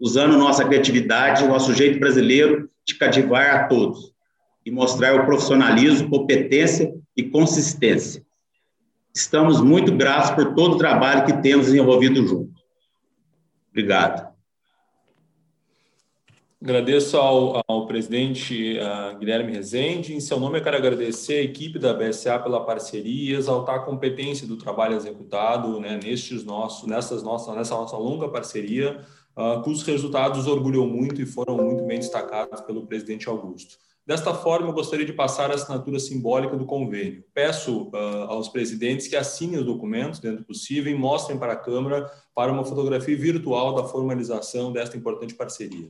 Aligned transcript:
usando 0.00 0.36
nossa 0.36 0.64
criatividade, 0.64 1.46
nosso 1.46 1.72
jeito 1.72 1.98
brasileiro 1.98 2.68
de 2.84 2.94
cativar 2.94 3.54
a 3.56 3.68
todos 3.68 4.12
e 4.64 4.70
mostrar 4.70 5.14
o 5.14 5.24
profissionalismo, 5.24 6.10
competência 6.10 6.94
e 7.16 7.22
consistência. 7.22 8.24
Estamos 9.14 9.60
muito 9.60 9.94
gratos 9.96 10.30
por 10.30 10.54
todo 10.54 10.74
o 10.74 10.78
trabalho 10.78 11.24
que 11.24 11.40
temos 11.40 11.66
desenvolvido 11.66 12.26
juntos. 12.26 12.62
Obrigado. 13.70 14.34
Agradeço 16.64 17.18
ao, 17.18 17.62
ao 17.68 17.86
presidente 17.86 18.78
Guilherme 19.18 19.52
Rezende. 19.52 20.14
Em 20.14 20.20
seu 20.20 20.40
nome, 20.40 20.58
eu 20.58 20.62
quero 20.62 20.78
agradecer 20.78 21.34
a 21.34 21.42
equipe 21.42 21.78
da 21.78 21.92
BSA 21.92 22.38
pela 22.38 22.64
parceria, 22.64 23.36
exaltar 23.36 23.74
a 23.76 23.84
competência 23.84 24.46
do 24.46 24.56
trabalho 24.56 24.96
executado 24.96 25.78
né, 25.78 26.00
nestes 26.02 26.42
nossos, 26.42 26.88
nessas 26.88 27.22
nossas, 27.22 27.54
nessa 27.54 27.74
nossa 27.74 27.98
longa 27.98 28.30
parceria, 28.30 28.98
uh, 29.36 29.62
cujos 29.62 29.82
resultados 29.82 30.46
orgulham 30.46 30.86
muito 30.86 31.20
e 31.20 31.26
foram 31.26 31.56
muito 31.56 31.84
bem 31.84 31.98
destacados 31.98 32.60
pelo 32.60 32.86
presidente 32.86 33.28
Augusto. 33.28 33.76
Desta 34.06 34.34
forma, 34.34 34.68
eu 34.68 34.72
gostaria 34.74 35.06
de 35.06 35.14
passar 35.14 35.50
a 35.50 35.54
assinatura 35.54 35.98
simbólica 35.98 36.56
do 36.56 36.66
convênio. 36.66 37.24
Peço 37.32 37.88
uh, 37.88 38.26
aos 38.28 38.48
presidentes 38.48 39.08
que 39.08 39.16
assinem 39.16 39.58
os 39.58 39.64
documentos, 39.64 40.20
dentro 40.20 40.44
possível, 40.44 40.92
e 40.92 40.98
mostrem 40.98 41.38
para 41.38 41.54
a 41.54 41.56
Câmara 41.56 42.10
para 42.34 42.52
uma 42.52 42.64
fotografia 42.64 43.16
virtual 43.16 43.74
da 43.74 43.84
formalização 43.84 44.70
desta 44.72 44.96
importante 44.96 45.34
parceria. 45.34 45.88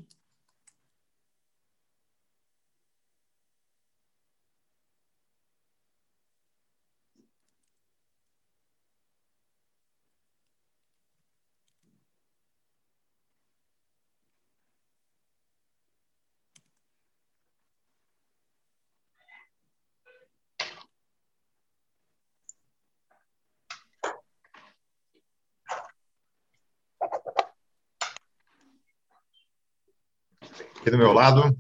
Aqui 30.84 30.90
do 30.90 30.98
meu 30.98 31.14
lado, 31.14 31.56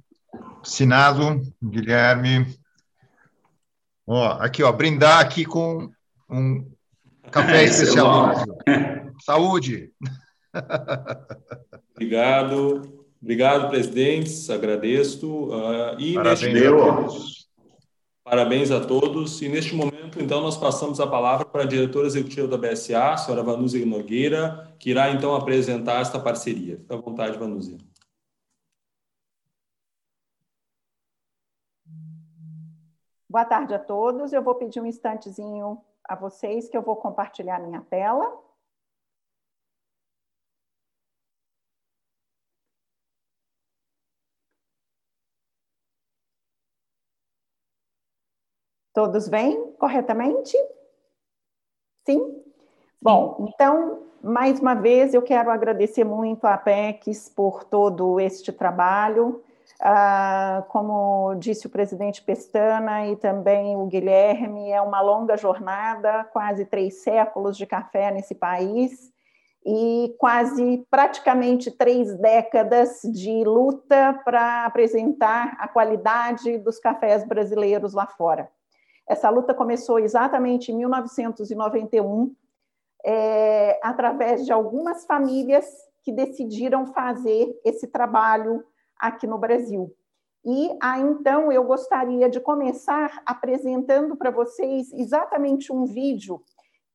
Sinado, 0.62 1.40
Guilherme. 1.62 2.54
Ó, 4.06 4.32
aqui, 4.32 4.62
ó, 4.62 4.70
brindar 4.70 5.18
aqui 5.20 5.46
com 5.46 5.90
um 6.28 6.70
café 7.30 7.62
é, 7.62 7.64
especial. 7.64 8.34
Saúde! 9.24 9.90
Obrigado, 11.92 13.06
obrigado, 13.22 13.70
presidentes, 13.70 14.50
agradeço. 14.50 15.46
Uh, 15.46 15.98
e 15.98 16.12
Parabéns 16.12 16.42
neste... 16.42 16.66
a 16.66 16.70
todos. 16.70 17.48
Parabéns 18.22 18.70
a 18.70 18.80
todos. 18.80 19.40
E 19.40 19.48
neste 19.48 19.74
momento, 19.74 20.20
então, 20.20 20.42
nós 20.42 20.58
passamos 20.58 21.00
a 21.00 21.06
palavra 21.06 21.46
para 21.46 21.62
a 21.62 21.66
diretora 21.66 22.06
executiva 22.06 22.46
da 22.46 22.58
BSA, 22.58 23.12
a 23.12 23.16
senhora 23.16 23.42
Vanúzia 23.42 23.84
Nogueira, 23.86 24.74
que 24.78 24.90
irá, 24.90 25.10
então, 25.12 25.34
apresentar 25.34 26.02
esta 26.02 26.18
parceria. 26.18 26.76
Fique 26.76 26.92
à 26.92 26.96
vontade, 26.96 27.38
Vanúzia. 27.38 27.78
Boa 33.34 33.44
tarde 33.44 33.74
a 33.74 33.80
todos. 33.80 34.32
Eu 34.32 34.44
vou 34.44 34.54
pedir 34.54 34.80
um 34.80 34.86
instantezinho 34.86 35.82
a 36.04 36.14
vocês 36.14 36.68
que 36.68 36.76
eu 36.76 36.82
vou 36.82 36.94
compartilhar 36.94 37.58
minha 37.58 37.80
tela. 37.80 38.32
Todos 48.92 49.26
vêm 49.26 49.72
corretamente? 49.80 50.56
Sim? 52.06 52.40
Bom, 53.02 53.48
então, 53.52 54.06
mais 54.22 54.60
uma 54.60 54.76
vez, 54.76 55.12
eu 55.12 55.22
quero 55.22 55.50
agradecer 55.50 56.04
muito 56.04 56.44
à 56.44 56.54
Apex 56.54 57.30
por 57.30 57.64
todo 57.64 58.20
este 58.20 58.52
trabalho. 58.52 59.42
Ah, 59.86 60.64
como 60.70 61.34
disse 61.34 61.66
o 61.66 61.70
presidente 61.70 62.22
Pestana 62.22 63.06
e 63.06 63.16
também 63.16 63.76
o 63.76 63.84
Guilherme, 63.84 64.70
é 64.70 64.80
uma 64.80 65.02
longa 65.02 65.36
jornada, 65.36 66.24
quase 66.32 66.64
três 66.64 67.02
séculos 67.02 67.54
de 67.54 67.66
café 67.66 68.10
nesse 68.10 68.34
país 68.34 69.12
e 69.62 70.14
quase 70.18 70.86
praticamente 70.90 71.70
três 71.70 72.16
décadas 72.18 73.02
de 73.02 73.44
luta 73.44 74.18
para 74.24 74.64
apresentar 74.64 75.54
a 75.58 75.68
qualidade 75.68 76.56
dos 76.56 76.78
cafés 76.78 77.22
brasileiros 77.28 77.92
lá 77.92 78.06
fora. 78.06 78.50
Essa 79.06 79.28
luta 79.28 79.52
começou 79.52 79.98
exatamente 79.98 80.72
em 80.72 80.76
1991, 80.78 82.34
é, 83.04 83.78
através 83.82 84.46
de 84.46 84.52
algumas 84.52 85.04
famílias 85.04 85.66
que 86.02 86.10
decidiram 86.10 86.86
fazer 86.86 87.54
esse 87.62 87.86
trabalho 87.86 88.64
aqui 88.98 89.26
no 89.26 89.38
Brasil. 89.38 89.94
E 90.44 90.76
ah, 90.82 90.98
então 90.98 91.50
eu 91.50 91.64
gostaria 91.64 92.28
de 92.28 92.38
começar 92.38 93.22
apresentando 93.24 94.14
para 94.14 94.30
vocês 94.30 94.92
exatamente 94.92 95.72
um 95.72 95.86
vídeo 95.86 96.42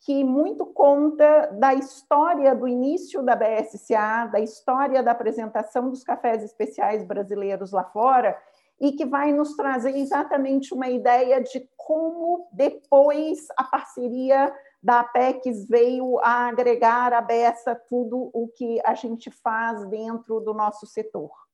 que 0.01 0.23
muito 0.23 0.65
conta 0.65 1.47
da 1.53 1.73
história 1.73 2.55
do 2.55 2.67
início 2.67 3.21
da 3.21 3.35
BSCA, 3.35 4.29
da 4.31 4.39
história 4.39 5.03
da 5.03 5.11
apresentação 5.11 5.89
dos 5.89 6.03
cafés 6.03 6.43
especiais 6.43 7.03
brasileiros 7.03 7.71
lá 7.71 7.83
fora, 7.83 8.37
e 8.79 8.93
que 8.93 9.05
vai 9.05 9.33
nos 9.33 9.55
trazer 9.55 9.97
exatamente 9.97 10.73
uma 10.73 10.87
ideia 10.87 11.41
de 11.41 11.67
como 11.75 12.47
depois 12.53 13.47
a 13.57 13.63
parceria 13.65 14.53
da 14.81 15.01
Apex 15.01 15.67
veio 15.67 16.17
a 16.19 16.47
agregar 16.47 17.11
a 17.11 17.19
beça 17.19 17.75
tudo 17.75 18.29
o 18.33 18.47
que 18.47 18.79
a 18.85 18.93
gente 18.93 19.29
faz 19.29 19.85
dentro 19.89 20.39
do 20.39 20.53
nosso 20.53 20.85
setor. 20.85 21.48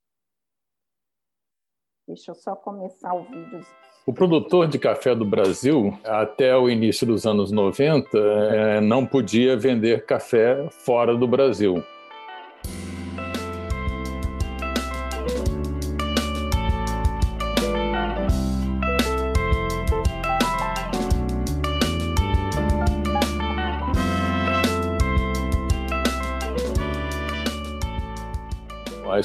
Deixa 2.08 2.32
eu 2.32 2.36
só 2.36 2.56
começar 2.56 3.14
o 3.14 3.24
vídeo. 3.24 3.66
O 4.06 4.14
produtor 4.14 4.68
de 4.68 4.78
café 4.78 5.16
do 5.16 5.26
Brasil, 5.26 5.98
até 6.04 6.56
o 6.56 6.70
início 6.70 7.08
dos 7.08 7.26
anos 7.26 7.52
90, 7.52 8.16
é, 8.18 8.80
não 8.82 9.04
podia 9.04 9.58
vender 9.58 10.06
café 10.06 10.68
fora 10.70 11.18
do 11.18 11.28
Brasil. 11.28 11.84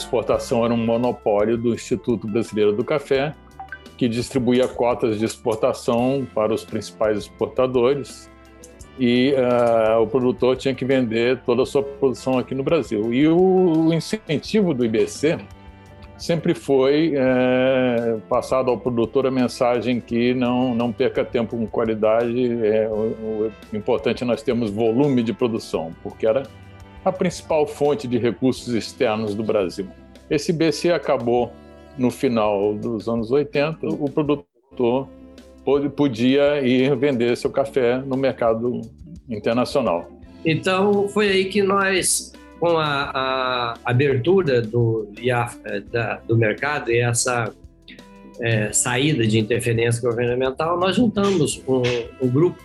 Exportação 0.01 0.65
era 0.65 0.75
um 0.75 0.85
monopólio 0.85 1.57
do 1.57 1.75
Instituto 1.75 2.27
Brasileiro 2.27 2.73
do 2.73 2.85
Café, 2.85 3.35
que 3.97 4.09
distribuía 4.09 4.67
cotas 4.67 5.19
de 5.19 5.25
exportação 5.25 6.27
para 6.35 6.53
os 6.53 6.65
principais 6.65 7.19
exportadores 7.19 8.31
e 8.99 9.33
uh, 9.33 10.03
o 10.03 10.07
produtor 10.07 10.57
tinha 10.57 10.75
que 10.75 10.85
vender 10.85 11.41
toda 11.47 11.63
a 11.63 11.67
sua 11.67 11.83
produção 11.83 12.39
aqui 12.39 12.55
no 12.55 12.63
Brasil. 12.63 13.13
E 13.13 13.27
o, 13.27 13.93
incentivo 13.93 14.75
do 14.75 14.85
IBC 14.85 15.39
sempre 16.19 16.53
foi 16.53 17.15
é, 17.17 18.19
passado 18.29 18.71
ao 18.71 18.77
produtor 18.77 19.27
a 19.27 19.31
mensagem 19.31 20.03
que 20.03 20.35
não, 20.35 20.75
não 20.75 20.93
perca 20.93 21.25
tempo 21.25 21.57
com 21.57 21.67
qualidade, 21.67 22.67
é, 22.67 22.87
o, 22.91 23.49
o 23.73 23.77
importante 23.77 24.23
é 24.23 24.27
nós 24.27 24.43
termos 24.43 24.71
volume 24.71 25.23
de 25.23 25.33
produção, 25.33 25.95
porque 26.03 26.27
era 26.27 26.43
a 27.05 27.13
principal 27.13 27.67
fonte 27.67 28.07
de 28.07 28.19
recursos 28.19 28.75
externos 28.75 29.35
do 29.35 29.43
Brasil. 29.43 29.89
Esse 30.29 30.53
BC 30.53 30.93
acabou 30.93 31.53
no 31.97 32.11
final 32.11 32.75
dos 32.75 33.09
anos 33.09 33.31
80, 33.31 33.87
o 33.87 34.09
produtor 34.09 35.09
podia 35.97 36.61
ir 36.63 36.95
vender 36.97 37.37
seu 37.37 37.51
café 37.51 37.99
no 37.99 38.17
mercado 38.17 38.81
internacional. 39.29 40.11
Então, 40.45 41.09
foi 41.09 41.29
aí 41.29 41.45
que 41.47 41.63
nós, 41.63 42.33
com 42.59 42.79
a, 42.79 43.11
a 43.11 43.75
abertura 43.85 44.63
do, 44.63 45.09
da, 45.91 46.17
do 46.27 46.37
mercado 46.37 46.91
e 46.91 46.99
essa 46.99 47.53
é, 48.41 48.73
saída 48.73 49.27
de 49.27 49.39
interferência 49.39 50.01
governamental, 50.01 50.79
nós 50.79 50.97
juntamos 50.97 51.63
um, 51.69 51.83
um 52.23 52.29
grupo 52.29 52.59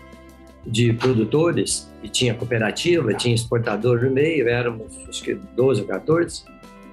de 0.65 0.94
produtores, 0.94 1.91
e 2.01 2.09
tinha 2.09 2.33
cooperativa, 2.33 3.13
tinha 3.13 3.35
exportador 3.35 4.03
no 4.03 4.12
meio, 4.12 4.50
éramos 4.50 4.97
acho 5.07 5.23
que 5.23 5.35
12 5.35 5.81
ou 5.81 5.88
14. 5.88 6.44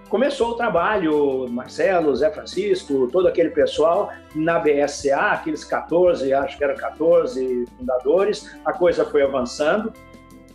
Começou 0.09 0.51
o 0.51 0.55
trabalho, 0.55 1.49
Marcelo, 1.49 2.15
Zé 2.15 2.31
Francisco, 2.31 3.09
todo 3.11 3.29
aquele 3.29 3.49
pessoal 3.49 4.13
na 4.35 4.59
BSA, 4.59 5.17
aqueles 5.33 5.65
14, 5.65 6.35
acho 6.35 6.59
que 6.59 6.65
eram 6.65 6.77
14 6.77 7.65
fundadores, 7.79 8.55
a 8.63 8.75
coisa 8.75 9.07
foi 9.07 9.23
avançando. 9.23 9.91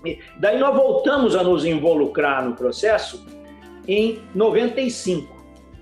E 0.06 0.20
daí 0.38 0.60
nós 0.60 0.76
voltamos 0.76 1.36
a 1.36 1.42
nos 1.44 1.66
involucrar 1.66 2.46
no 2.46 2.54
processo 2.54 3.26
em 3.88 4.22
95, 4.36 5.36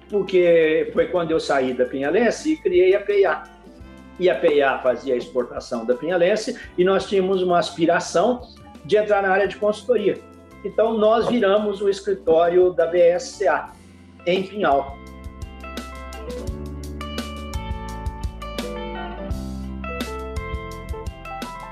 porque 0.09 0.89
foi 0.93 1.07
quando 1.07 1.31
eu 1.31 1.39
saí 1.39 1.73
da 1.73 1.83
Pinhalense 1.83 2.53
e 2.53 2.57
criei 2.57 2.95
a 2.95 3.01
PIA. 3.01 3.54
E 4.19 4.29
a 4.29 4.35
PIA 4.35 4.79
fazia 4.79 5.13
a 5.13 5.17
exportação 5.17 5.85
da 5.85 5.93
Pinhalense 5.93 6.57
e 6.77 6.83
nós 6.83 7.07
tínhamos 7.07 7.41
uma 7.41 7.59
aspiração 7.59 8.41
de 8.85 8.97
entrar 8.97 9.21
na 9.21 9.29
área 9.29 9.47
de 9.47 9.57
consultoria. 9.57 10.21
Então, 10.63 10.97
nós 10.97 11.27
viramos 11.27 11.81
o 11.81 11.89
escritório 11.89 12.71
da 12.71 12.87
BSCA 12.87 13.71
em 14.25 14.43
Pinhal. 14.43 14.97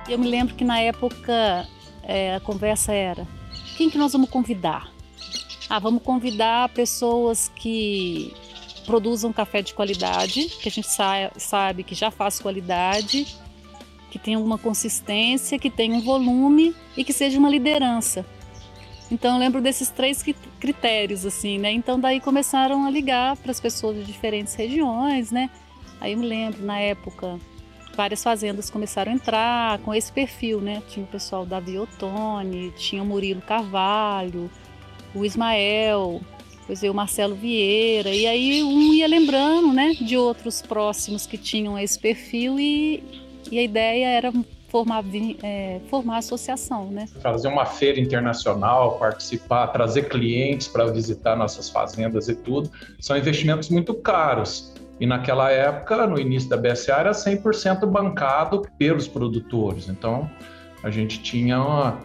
Eu 0.07 0.19
me 0.19 0.27
lembro 0.27 0.53
que 0.53 0.63
na 0.63 0.79
época 0.79 1.65
é, 2.03 2.35
a 2.35 2.39
conversa 2.39 2.93
era: 2.93 3.25
quem 3.77 3.89
que 3.89 3.97
nós 3.97 4.11
vamos 4.11 4.29
convidar? 4.29 4.91
Ah, 5.69 5.79
vamos 5.79 6.03
convidar 6.03 6.69
pessoas 6.69 7.51
que 7.55 8.33
produzam 8.85 9.33
café 9.33 9.61
de 9.61 9.73
qualidade, 9.73 10.45
que 10.45 10.69
a 10.69 10.71
gente 10.71 10.87
sabe 11.37 11.83
que 11.83 11.95
já 11.95 12.11
faz 12.11 12.39
qualidade, 12.39 13.25
que 14.11 14.19
tenha 14.19 14.39
uma 14.39 14.57
consistência, 14.57 15.57
que 15.57 15.69
tenha 15.69 15.95
um 15.95 16.01
volume 16.01 16.75
e 16.95 17.03
que 17.03 17.11
seja 17.11 17.39
uma 17.39 17.49
liderança. 17.49 18.25
Então 19.11 19.33
eu 19.33 19.39
lembro 19.39 19.61
desses 19.61 19.89
três 19.89 20.23
critérios 20.59 21.25
assim, 21.25 21.57
né? 21.57 21.71
Então 21.71 21.99
daí 21.99 22.19
começaram 22.19 22.85
a 22.85 22.89
ligar 22.89 23.35
para 23.37 23.51
as 23.51 23.59
pessoas 23.59 23.97
de 23.97 24.03
diferentes 24.03 24.55
regiões, 24.55 25.31
né? 25.31 25.49
Aí 25.99 26.13
eu 26.13 26.17
me 26.17 26.25
lembro 26.25 26.63
na 26.63 26.79
época 26.79 27.39
várias 27.95 28.23
fazendas 28.23 28.69
começaram 28.69 29.11
a 29.11 29.15
entrar 29.15 29.77
com 29.79 29.93
esse 29.93 30.11
perfil, 30.11 30.59
né? 30.59 30.81
Tinha 30.89 31.05
o 31.05 31.07
pessoal 31.07 31.45
Davi 31.45 31.77
Ottoni, 31.77 32.71
tinha 32.75 33.03
o 33.03 33.05
Murilo 33.05 33.41
Carvalho, 33.41 34.49
o 35.13 35.23
Ismael, 35.23 36.21
veio 36.67 36.93
o 36.93 36.95
Marcelo 36.95 37.35
Vieira, 37.35 38.09
e 38.09 38.25
aí 38.25 38.63
um 38.63 38.93
ia 38.93 39.07
lembrando, 39.07 39.73
né, 39.73 39.93
de 39.93 40.17
outros 40.17 40.61
próximos 40.61 41.25
que 41.25 41.37
tinham 41.37 41.77
esse 41.77 41.99
perfil 41.99 42.59
e, 42.59 43.03
e 43.51 43.59
a 43.59 43.63
ideia 43.63 44.07
era 44.07 44.31
formar, 44.73 45.03
é, 45.43 45.79
formar 45.87 46.17
associação, 46.17 46.87
né? 46.89 47.05
Fazer 47.21 47.47
uma 47.47 47.63
feira 47.63 47.99
internacional, 47.99 48.97
participar, 48.97 49.67
trazer 49.67 50.09
clientes 50.09 50.67
para 50.67 50.85
visitar 50.85 51.35
nossas 51.35 51.69
fazendas 51.69 52.27
e 52.27 52.33
tudo, 52.33 52.71
são 52.99 53.15
investimentos 53.15 53.69
muito 53.69 53.93
caros. 53.93 54.73
E 54.99 55.05
naquela 55.05 55.51
época, 55.51 56.07
no 56.07 56.19
início 56.19 56.49
da 56.49 56.57
BSA, 56.57 56.93
era 56.93 57.11
100% 57.11 57.85
bancado 57.85 58.63
pelos 58.77 59.07
produtores. 59.07 59.89
Então, 59.89 60.29
a 60.81 60.89
gente 60.89 61.21
tinha 61.21 61.61
uma, 61.61 61.99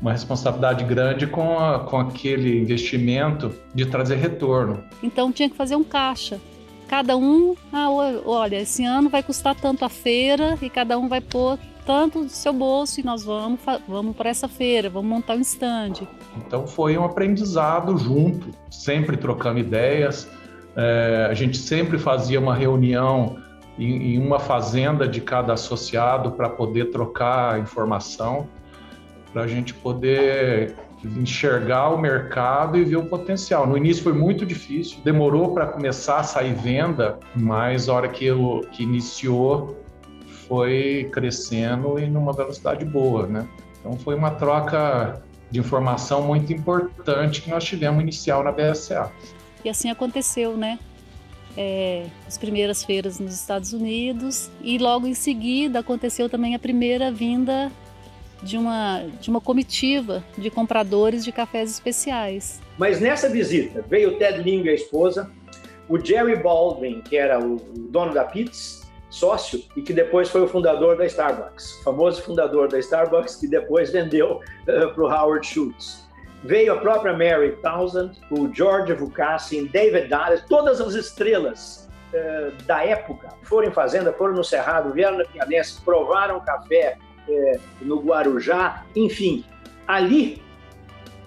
uma 0.00 0.12
responsabilidade 0.12 0.84
grande 0.84 1.26
com, 1.26 1.58
a, 1.58 1.80
com 1.80 1.98
aquele 1.98 2.58
investimento 2.58 3.52
de 3.74 3.86
trazer 3.86 4.16
retorno. 4.16 4.82
Então, 5.02 5.32
tinha 5.32 5.50
que 5.50 5.56
fazer 5.56 5.76
um 5.76 5.84
caixa. 5.84 6.40
Cada 6.88 7.16
um, 7.16 7.54
ah, 7.72 7.90
olha, 7.90 8.56
esse 8.56 8.84
ano 8.84 9.10
vai 9.10 9.22
custar 9.22 9.54
tanto 9.54 9.84
a 9.84 9.88
feira 9.88 10.56
e 10.62 10.70
cada 10.70 10.98
um 10.98 11.06
vai 11.08 11.20
pôr 11.20 11.58
tanto 11.84 12.24
do 12.24 12.30
seu 12.30 12.52
bolso 12.52 13.00
e 13.00 13.02
nós 13.02 13.24
vamos, 13.24 13.60
vamos 13.88 14.14
para 14.14 14.28
essa 14.28 14.46
feira, 14.46 14.90
vamos 14.90 15.08
montar 15.10 15.36
um 15.36 15.40
stand. 15.40 16.06
Então 16.36 16.66
foi 16.66 16.98
um 16.98 17.04
aprendizado 17.04 17.96
junto, 17.96 18.50
sempre 18.70 19.16
trocando 19.16 19.58
ideias. 19.58 20.28
É, 20.76 21.28
a 21.30 21.34
gente 21.34 21.56
sempre 21.56 21.98
fazia 21.98 22.38
uma 22.38 22.54
reunião 22.54 23.38
em, 23.78 24.14
em 24.14 24.18
uma 24.18 24.38
fazenda 24.38 25.08
de 25.08 25.20
cada 25.20 25.54
associado 25.54 26.32
para 26.32 26.50
poder 26.50 26.90
trocar 26.90 27.58
informação, 27.58 28.46
para 29.32 29.42
a 29.42 29.46
gente 29.46 29.74
poder 29.74 30.74
enxergar 31.04 31.90
o 31.90 31.98
mercado 31.98 32.76
e 32.76 32.84
ver 32.84 32.96
o 32.96 33.06
potencial. 33.06 33.66
No 33.66 33.76
início 33.76 34.02
foi 34.02 34.12
muito 34.12 34.44
difícil, 34.44 34.98
demorou 35.04 35.54
para 35.54 35.66
começar 35.66 36.18
a 36.18 36.22
sair 36.24 36.54
venda, 36.54 37.18
mas 37.34 37.88
a 37.88 37.94
hora 37.94 38.08
que, 38.08 38.24
eu, 38.24 38.66
que 38.72 38.82
iniciou 38.82 39.76
foi 40.48 41.08
crescendo 41.12 41.98
e 41.98 42.08
numa 42.08 42.32
velocidade 42.32 42.84
boa, 42.84 43.26
né? 43.26 43.46
Então 43.80 43.96
foi 43.98 44.14
uma 44.14 44.30
troca 44.30 45.22
de 45.50 45.60
informação 45.60 46.22
muito 46.22 46.52
importante 46.52 47.42
que 47.42 47.50
nós 47.50 47.64
tivemos 47.64 48.02
inicial 48.02 48.42
na 48.42 48.50
BSA. 48.50 49.10
E 49.64 49.68
assim 49.68 49.90
aconteceu, 49.90 50.56
né? 50.56 50.78
É, 51.56 52.06
as 52.26 52.38
primeiras 52.38 52.84
feiras 52.84 53.18
nos 53.18 53.34
Estados 53.34 53.72
Unidos 53.72 54.50
e 54.62 54.78
logo 54.78 55.06
em 55.06 55.14
seguida 55.14 55.80
aconteceu 55.80 56.28
também 56.28 56.54
a 56.54 56.58
primeira 56.58 57.10
vinda 57.10 57.70
de 58.42 58.56
uma, 58.56 59.04
de 59.20 59.30
uma 59.30 59.40
comitiva 59.40 60.24
de 60.36 60.50
compradores 60.50 61.24
de 61.24 61.32
cafés 61.32 61.70
especiais. 61.70 62.60
Mas 62.76 63.00
nessa 63.00 63.28
visita 63.28 63.84
veio 63.88 64.10
o 64.10 64.18
Ted 64.18 64.42
Ling, 64.42 64.68
a 64.68 64.72
esposa, 64.72 65.30
o 65.88 65.98
Jerry 65.98 66.36
Baldwin, 66.36 67.00
que 67.00 67.16
era 67.16 67.38
o 67.38 67.56
dono 67.90 68.12
da 68.12 68.24
Pitts, 68.24 68.88
sócio 69.10 69.62
e 69.74 69.82
que 69.82 69.92
depois 69.92 70.28
foi 70.28 70.42
o 70.42 70.48
fundador 70.48 70.96
da 70.96 71.06
Starbucks, 71.06 71.80
famoso 71.82 72.22
fundador 72.22 72.68
da 72.68 72.78
Starbucks 72.78 73.36
que 73.36 73.48
depois 73.48 73.90
vendeu 73.92 74.36
uh, 74.36 74.42
eh, 74.70 74.86
para 74.88 75.02
o 75.02 75.06
Howard 75.06 75.46
Schultz. 75.46 76.06
Veio 76.44 76.74
a 76.74 76.76
própria 76.76 77.12
Mary 77.14 77.56
Townsend, 77.62 78.16
o 78.30 78.52
George 78.54 78.92
Vukasin, 78.92 79.66
David 79.66 80.08
Dallas, 80.08 80.44
todas 80.48 80.80
as 80.80 80.94
estrelas 80.94 81.88
uh, 82.12 82.52
da 82.64 82.84
época 82.84 83.30
foram 83.42 83.68
em 83.68 83.72
fazenda, 83.72 84.12
foram 84.12 84.34
no 84.34 84.44
Cerrado, 84.44 84.92
vieram 84.92 85.18
na 85.18 85.24
Pianense, 85.24 85.80
provaram 85.80 86.38
café 86.40 86.98
uh, 87.28 87.60
no 87.80 88.00
Guarujá, 88.00 88.84
enfim, 88.96 89.44
ali 89.86 90.42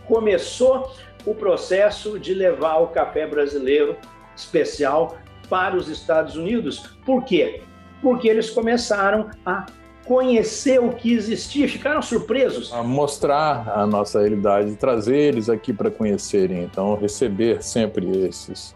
começou 0.06 0.92
o 1.26 1.36
processo 1.36 2.20
de 2.20 2.34
levar 2.34 2.78
o 2.78 2.88
café 2.88 3.28
brasileiro 3.28 3.96
especial 4.36 5.18
para 5.50 5.76
os 5.76 5.88
Estados 5.88 6.36
Unidos. 6.36 6.80
Por 7.06 7.24
quê? 7.24 7.62
porque 8.02 8.28
eles 8.28 8.50
começaram 8.50 9.30
a 9.46 9.66
conhecer 10.06 10.80
o 10.80 10.90
que 10.90 11.14
existia, 11.14 11.70
ficaram 11.70 12.02
surpresos. 12.02 12.74
A 12.74 12.84
mostrar 12.84 13.70
a 13.70 13.86
nossa 13.86 14.20
realidade, 14.20 14.76
trazer 14.76 15.16
eles 15.16 15.48
aqui 15.48 15.72
para 15.72 15.92
conhecerem, 15.92 16.64
então 16.64 16.96
receber 16.96 17.62
sempre 17.64 18.26
esses 18.26 18.76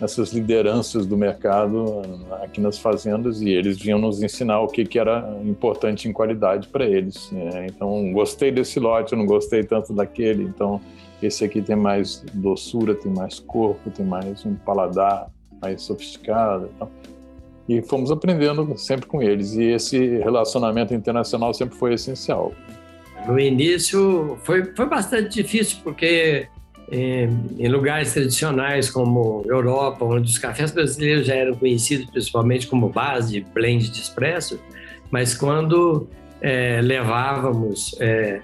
essas 0.00 0.32
lideranças 0.32 1.06
do 1.06 1.16
mercado 1.16 2.02
ah, 2.30 2.44
aqui 2.44 2.60
nas 2.60 2.78
fazendas 2.78 3.40
e 3.40 3.48
eles 3.48 3.78
vinham 3.78 3.98
nos 3.98 4.22
ensinar 4.22 4.60
o 4.60 4.68
que, 4.68 4.84
que 4.84 4.98
era 4.98 5.38
importante 5.44 6.08
em 6.08 6.12
qualidade 6.12 6.68
para 6.68 6.84
eles. 6.84 7.30
Né? 7.32 7.66
Então, 7.68 8.12
gostei 8.12 8.50
desse 8.50 8.78
lote, 8.78 9.12
eu 9.12 9.18
não 9.18 9.26
gostei 9.26 9.64
tanto 9.64 9.92
daquele, 9.92 10.44
então 10.44 10.80
esse 11.22 11.44
aqui 11.44 11.62
tem 11.62 11.76
mais 11.76 12.22
doçura, 12.34 12.94
tem 12.94 13.10
mais 13.10 13.38
corpo, 13.38 13.90
tem 13.90 14.04
mais 14.04 14.44
um 14.44 14.54
paladar 14.54 15.30
mais 15.60 15.82
sofisticado. 15.82 16.68
Então, 16.76 16.90
e 17.68 17.82
fomos 17.82 18.10
aprendendo 18.10 18.76
sempre 18.78 19.06
com 19.06 19.20
eles. 19.20 19.54
E 19.54 19.64
esse 19.64 20.18
relacionamento 20.18 20.94
internacional 20.94 21.52
sempre 21.52 21.76
foi 21.76 21.94
essencial. 21.94 22.52
No 23.26 23.40
início 23.40 24.38
foi, 24.44 24.72
foi 24.74 24.86
bastante 24.86 25.42
difícil, 25.42 25.78
porque 25.82 26.48
em, 26.90 27.28
em 27.58 27.68
lugares 27.68 28.12
tradicionais 28.12 28.90
como 28.90 29.42
Europa, 29.46 30.04
onde 30.04 30.30
os 30.30 30.38
cafés 30.38 30.70
brasileiros 30.70 31.26
já 31.26 31.34
eram 31.34 31.54
conhecidos 31.54 32.06
principalmente 32.10 32.66
como 32.66 32.88
base 32.88 33.40
de 33.40 33.46
blend 33.52 33.90
de 33.90 34.00
espresso, 34.00 34.60
mas 35.10 35.34
quando 35.34 36.08
é, 36.40 36.80
levávamos 36.80 37.96
é, 38.00 38.40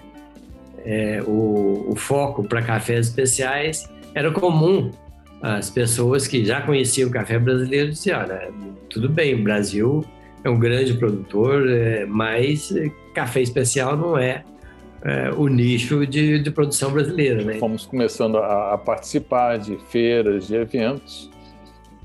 é, 0.85 1.23
o, 1.27 1.87
o 1.91 1.97
foco 1.97 2.43
para 2.45 2.63
cafés 2.63 3.09
especiais, 3.09 3.89
era 4.15 4.31
comum 4.31 4.91
as 5.43 5.69
pessoas 5.69 6.29
que 6.29 6.45
já 6.45 6.61
conheciam 6.61 7.09
o 7.09 7.13
café 7.13 7.37
brasileiro 7.39 7.91
diziam, 7.91 8.21
olha, 8.21 8.49
tudo 8.89 9.09
bem, 9.09 9.35
o 9.35 9.43
Brasil 9.43 10.05
é 10.45 10.49
um 10.49 10.59
grande 10.59 10.95
produtor, 10.95 11.69
é, 11.69 12.07
mas 12.07 12.73
café 13.13 13.43
especial 13.43 13.97
não 13.97 14.17
é, 14.17 14.45
é 15.05 15.31
o 15.31 15.49
nicho 15.49 16.07
de, 16.07 16.39
de, 16.39 16.51
produção 16.51 16.93
brasileira. 16.93 17.43
Né? 17.45 17.55
Fomos 17.55 17.85
começando 17.85 18.39
a, 18.39 18.75
a, 18.75 18.79
participar 18.79 19.59
de 19.59 19.77
feiras, 19.89 20.47
de 20.47 20.55
eventos 20.55 21.31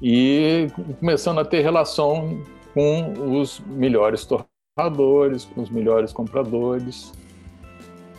e 0.01 0.67
começando 0.99 1.39
a 1.39 1.45
ter 1.45 1.61
relação 1.61 2.41
com 2.73 3.39
os 3.39 3.59
melhores 3.67 4.25
torradores, 4.25 5.45
com 5.45 5.61
os 5.61 5.69
melhores 5.69 6.11
compradores. 6.11 7.13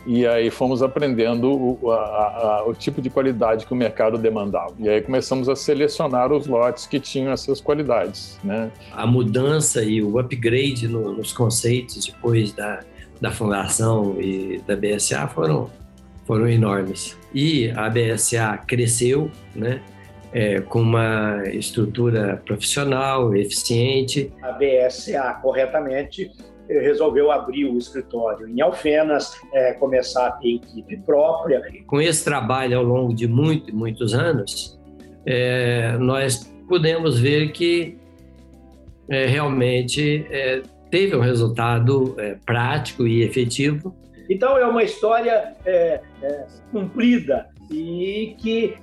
E 0.07 0.25
aí 0.25 0.49
fomos 0.49 0.81
aprendendo 0.81 1.51
o, 1.51 1.91
a, 1.91 1.97
a, 1.97 2.63
o 2.65 2.73
tipo 2.73 3.01
de 3.01 3.09
qualidade 3.09 3.65
que 3.65 3.73
o 3.73 3.75
mercado 3.75 4.17
demandava. 4.17 4.73
E 4.79 4.87
aí 4.87 5.01
começamos 5.01 5.49
a 5.49 5.57
selecionar 5.57 6.31
os 6.31 6.47
lotes 6.47 6.87
que 6.87 7.01
tinham 7.01 7.33
essas 7.33 7.59
qualidades. 7.59 8.39
Né? 8.41 8.71
A 8.93 9.05
mudança 9.05 9.83
e 9.83 10.01
o 10.01 10.17
upgrade 10.17 10.87
no, 10.87 11.13
nos 11.13 11.33
conceitos 11.33 12.05
depois 12.05 12.53
da, 12.53 12.79
da 13.21 13.31
fundação 13.31 14.19
e 14.19 14.61
da 14.65 14.75
BSA 14.75 15.27
foram, 15.27 15.69
foram 16.25 16.47
enormes. 16.47 17.17
E 17.33 17.69
a 17.71 17.89
BSA 17.89 18.57
cresceu, 18.65 19.29
né? 19.55 19.81
É, 20.31 20.61
com 20.61 20.81
uma 20.81 21.41
estrutura 21.47 22.39
profissional, 22.45 23.35
eficiente. 23.35 24.31
A 24.43 24.51
BSA, 24.51 25.39
corretamente, 25.41 26.31
resolveu 26.69 27.31
abrir 27.31 27.65
o 27.65 27.79
escritório 27.79 28.47
em 28.47 28.61
Alfenas, 28.61 29.35
é, 29.51 29.73
começar 29.73 30.27
a 30.27 30.31
ter 30.33 30.57
equipe 30.57 30.97
própria. 30.97 31.63
Com 31.87 31.99
esse 31.99 32.23
trabalho 32.23 32.77
ao 32.77 32.83
longo 32.83 33.11
de 33.11 33.27
muito, 33.27 33.75
muitos 33.75 34.13
anos, 34.13 34.79
é, 35.25 35.97
nós 35.97 36.43
pudemos 36.67 37.19
ver 37.19 37.51
que 37.51 37.97
realmente 39.11 40.27
teve 40.89 41.15
um 41.15 41.21
resultado 41.21 42.15
é, 42.17 42.37
prático 42.45 43.07
e 43.07 43.23
efetivo. 43.23 43.95
Então 44.29 44.57
é 44.57 44.65
uma 44.65 44.83
história 44.83 45.55
é, 45.65 46.01
cumprida 46.71 47.47
e 47.71 48.35
que 48.37 48.75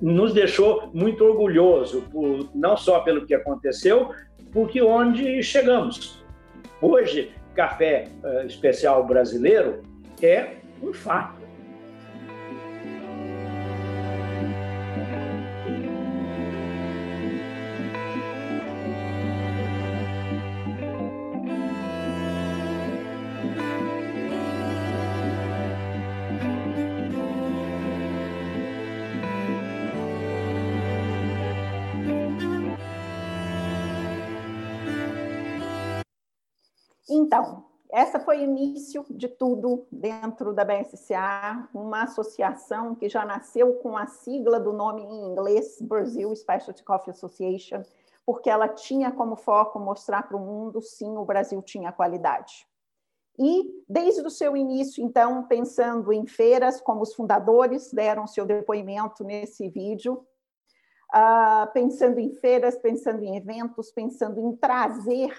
nos 0.00 0.34
deixou 0.34 0.90
muito 0.92 1.24
orgulhoso, 1.24 2.02
por, 2.12 2.48
não 2.54 2.76
só 2.76 3.00
pelo 3.00 3.26
que 3.26 3.34
aconteceu, 3.34 4.10
porque 4.52 4.82
onde 4.82 5.42
chegamos. 5.42 6.22
Hoje, 6.80 7.30
café 7.54 8.08
uh, 8.22 8.46
especial 8.46 9.06
brasileiro 9.06 9.82
é 10.22 10.56
um 10.82 10.92
fato. 10.92 11.35
Então, 37.08 37.64
essa 37.90 38.18
foi 38.18 38.38
o 38.38 38.44
início 38.44 39.04
de 39.10 39.28
tudo 39.28 39.86
dentro 39.90 40.52
da 40.52 40.64
BSCA, 40.64 41.68
uma 41.72 42.02
associação 42.02 42.94
que 42.94 43.08
já 43.08 43.24
nasceu 43.24 43.74
com 43.74 43.96
a 43.96 44.06
sigla 44.06 44.58
do 44.58 44.72
nome 44.72 45.02
em 45.02 45.30
inglês, 45.30 45.78
Brazil 45.80 46.34
Specialty 46.34 46.82
Coffee 46.82 47.12
Association, 47.12 47.82
porque 48.24 48.50
ela 48.50 48.68
tinha 48.68 49.12
como 49.12 49.36
foco 49.36 49.78
mostrar 49.78 50.26
para 50.26 50.36
o 50.36 50.40
mundo, 50.40 50.82
sim, 50.82 51.16
o 51.16 51.24
Brasil 51.24 51.62
tinha 51.62 51.92
qualidade. 51.92 52.66
E 53.38 53.84
desde 53.88 54.22
o 54.22 54.30
seu 54.30 54.56
início, 54.56 55.04
então, 55.04 55.46
pensando 55.46 56.12
em 56.12 56.26
feiras, 56.26 56.80
como 56.80 57.02
os 57.02 57.14
fundadores 57.14 57.92
deram 57.92 58.26
seu 58.26 58.44
depoimento 58.46 59.22
nesse 59.22 59.68
vídeo, 59.68 60.26
uh, 61.14 61.70
pensando 61.72 62.18
em 62.18 62.32
feiras, 62.32 62.76
pensando 62.76 63.22
em 63.22 63.36
eventos, 63.36 63.92
pensando 63.92 64.40
em 64.40 64.56
trazer 64.56 65.38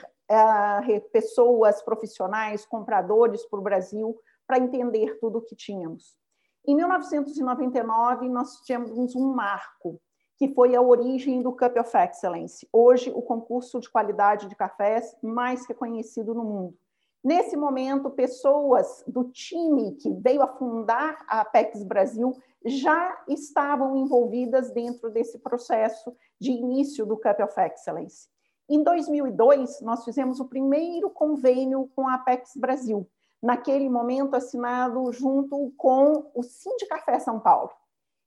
pessoas 1.12 1.82
profissionais, 1.82 2.66
compradores 2.66 3.46
para 3.46 3.60
o 3.60 3.64
Brasil, 3.64 4.20
para 4.46 4.60
entender 4.60 5.18
tudo 5.20 5.40
o 5.40 5.42
que 5.42 5.56
tínhamos. 5.56 6.18
Em 6.66 6.76
1999, 6.76 8.30
nós 8.30 8.62
tínhamos 8.62 9.16
um 9.16 9.34
marco, 9.34 10.02
que 10.38 10.54
foi 10.54 10.76
a 10.76 10.82
origem 10.82 11.42
do 11.42 11.52
Cup 11.52 11.78
of 11.78 11.98
Excellence, 11.98 12.68
hoje 12.72 13.10
o 13.10 13.22
concurso 13.22 13.80
de 13.80 13.90
qualidade 13.90 14.48
de 14.48 14.56
cafés 14.56 15.16
mais 15.24 15.66
reconhecido 15.66 16.34
no 16.34 16.44
mundo. 16.44 16.78
Nesse 17.24 17.58
momento, 17.58 18.10
pessoas 18.12 19.04
do 19.08 19.26
time 19.26 19.96
que 19.96 20.14
veio 20.14 20.42
a 20.42 20.48
fundar 20.48 21.26
a 21.28 21.42
Apex 21.42 21.84
Brasil 21.84 22.34
já 22.64 23.24
estavam 23.28 23.98
envolvidas 23.98 24.72
dentro 24.72 25.10
desse 25.10 25.40
processo 25.40 26.16
de 26.40 26.52
início 26.52 27.06
do 27.06 27.18
Cup 27.18 27.40
of 27.40 27.60
Excellence. 27.60 28.30
Em 28.70 28.84
2002, 28.84 29.80
nós 29.80 30.04
fizemos 30.04 30.42
o 30.42 30.46
primeiro 30.46 31.10
convênio 31.10 31.90
com 31.96 32.06
a 32.06 32.16
Apex 32.16 32.52
Brasil, 32.58 33.08
naquele 33.42 33.90
momento 33.90 34.36
assinado 34.36 35.10
junto 35.14 35.72
com 35.78 36.30
o 36.36 36.44
Sindicafé 36.44 37.18
São 37.18 37.40
Paulo. 37.40 37.72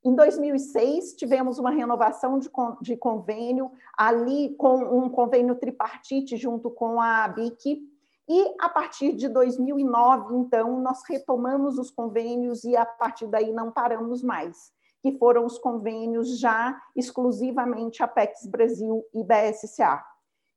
Em 0.02 0.14
2006, 0.14 1.12
tivemos 1.12 1.58
uma 1.58 1.70
renovação 1.70 2.38
de, 2.38 2.48
de 2.80 2.96
convênio, 2.96 3.70
ali 3.98 4.54
com 4.56 4.78
um 4.78 5.10
convênio 5.10 5.56
tripartite 5.56 6.38
junto 6.38 6.70
com 6.70 6.98
a 6.98 7.28
BIC, 7.28 7.86
e 8.26 8.54
a 8.58 8.68
partir 8.70 9.12
de 9.12 9.28
2009, 9.28 10.36
então, 10.36 10.80
nós 10.80 11.02
retomamos 11.06 11.78
os 11.78 11.90
convênios 11.90 12.64
e 12.64 12.74
a 12.76 12.86
partir 12.86 13.26
daí 13.26 13.52
não 13.52 13.70
paramos 13.70 14.22
mais, 14.22 14.72
que 15.02 15.18
foram 15.18 15.44
os 15.44 15.58
convênios 15.58 16.38
já 16.38 16.80
exclusivamente 16.96 18.02
Apex 18.02 18.46
Brasil 18.46 19.04
e 19.12 19.22
BSCA. 19.22 20.09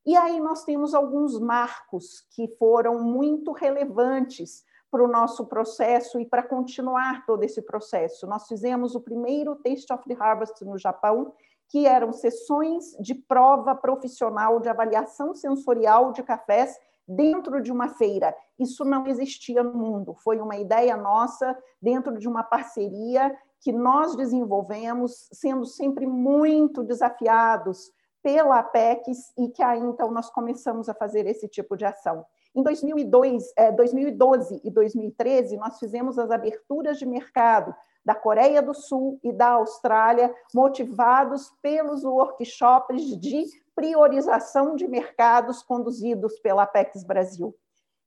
E 0.05 0.15
aí 0.17 0.39
nós 0.39 0.63
temos 0.63 0.93
alguns 0.93 1.39
marcos 1.39 2.25
que 2.31 2.47
foram 2.59 3.01
muito 3.01 3.51
relevantes 3.51 4.63
para 4.91 5.03
o 5.03 5.07
nosso 5.07 5.45
processo 5.45 6.19
e 6.19 6.25
para 6.25 6.43
continuar 6.43 7.25
todo 7.25 7.43
esse 7.43 7.61
processo. 7.61 8.27
Nós 8.27 8.47
fizemos 8.47 8.93
o 8.95 9.01
primeiro 9.01 9.55
Taste 9.55 9.91
of 9.91 10.03
the 10.07 10.15
Harvest 10.19 10.63
no 10.63 10.77
Japão, 10.77 11.33
que 11.69 11.87
eram 11.87 12.13
sessões 12.13 12.91
de 12.99 13.15
prova 13.15 13.73
profissional 13.73 14.59
de 14.59 14.69
avaliação 14.69 15.33
sensorial 15.33 16.11
de 16.11 16.21
cafés 16.21 16.77
dentro 17.07 17.61
de 17.61 17.71
uma 17.71 17.89
feira. 17.89 18.35
Isso 18.59 18.85
não 18.85 19.07
existia 19.07 19.63
no 19.63 19.73
mundo, 19.73 20.13
foi 20.13 20.39
uma 20.39 20.57
ideia 20.57 20.95
nossa 20.95 21.57
dentro 21.81 22.17
de 22.19 22.27
uma 22.27 22.43
parceria 22.43 23.35
que 23.59 23.71
nós 23.71 24.15
desenvolvemos, 24.15 25.29
sendo 25.31 25.65
sempre 25.65 26.05
muito 26.05 26.83
desafiados 26.83 27.91
pela 28.23 28.59
APEX 28.59 29.33
e 29.37 29.49
que 29.49 29.61
aí 29.61 29.81
então 29.81 30.09
nós 30.09 30.29
começamos 30.29 30.87
a 30.87 30.93
fazer 30.93 31.27
esse 31.27 31.47
tipo 31.47 31.75
de 31.75 31.85
ação. 31.85 32.25
Em 32.55 32.63
2002, 32.63 33.51
é, 33.57 33.71
2012 33.71 34.61
e 34.63 34.71
2013, 34.71 35.57
nós 35.57 35.77
fizemos 35.77 36.17
as 36.17 36.31
aberturas 36.31 36.97
de 36.97 37.05
mercado 37.05 37.75
da 38.05 38.15
Coreia 38.15 38.61
do 38.61 38.73
Sul 38.73 39.19
e 39.23 39.31
da 39.31 39.51
Austrália, 39.51 40.33
motivados 40.53 41.51
pelos 41.61 42.03
workshops 42.03 43.17
de 43.19 43.45
priorização 43.75 44.75
de 44.75 44.87
mercados 44.87 45.61
conduzidos 45.63 46.39
pela 46.39 46.63
Apex 46.63 47.03
Brasil. 47.03 47.55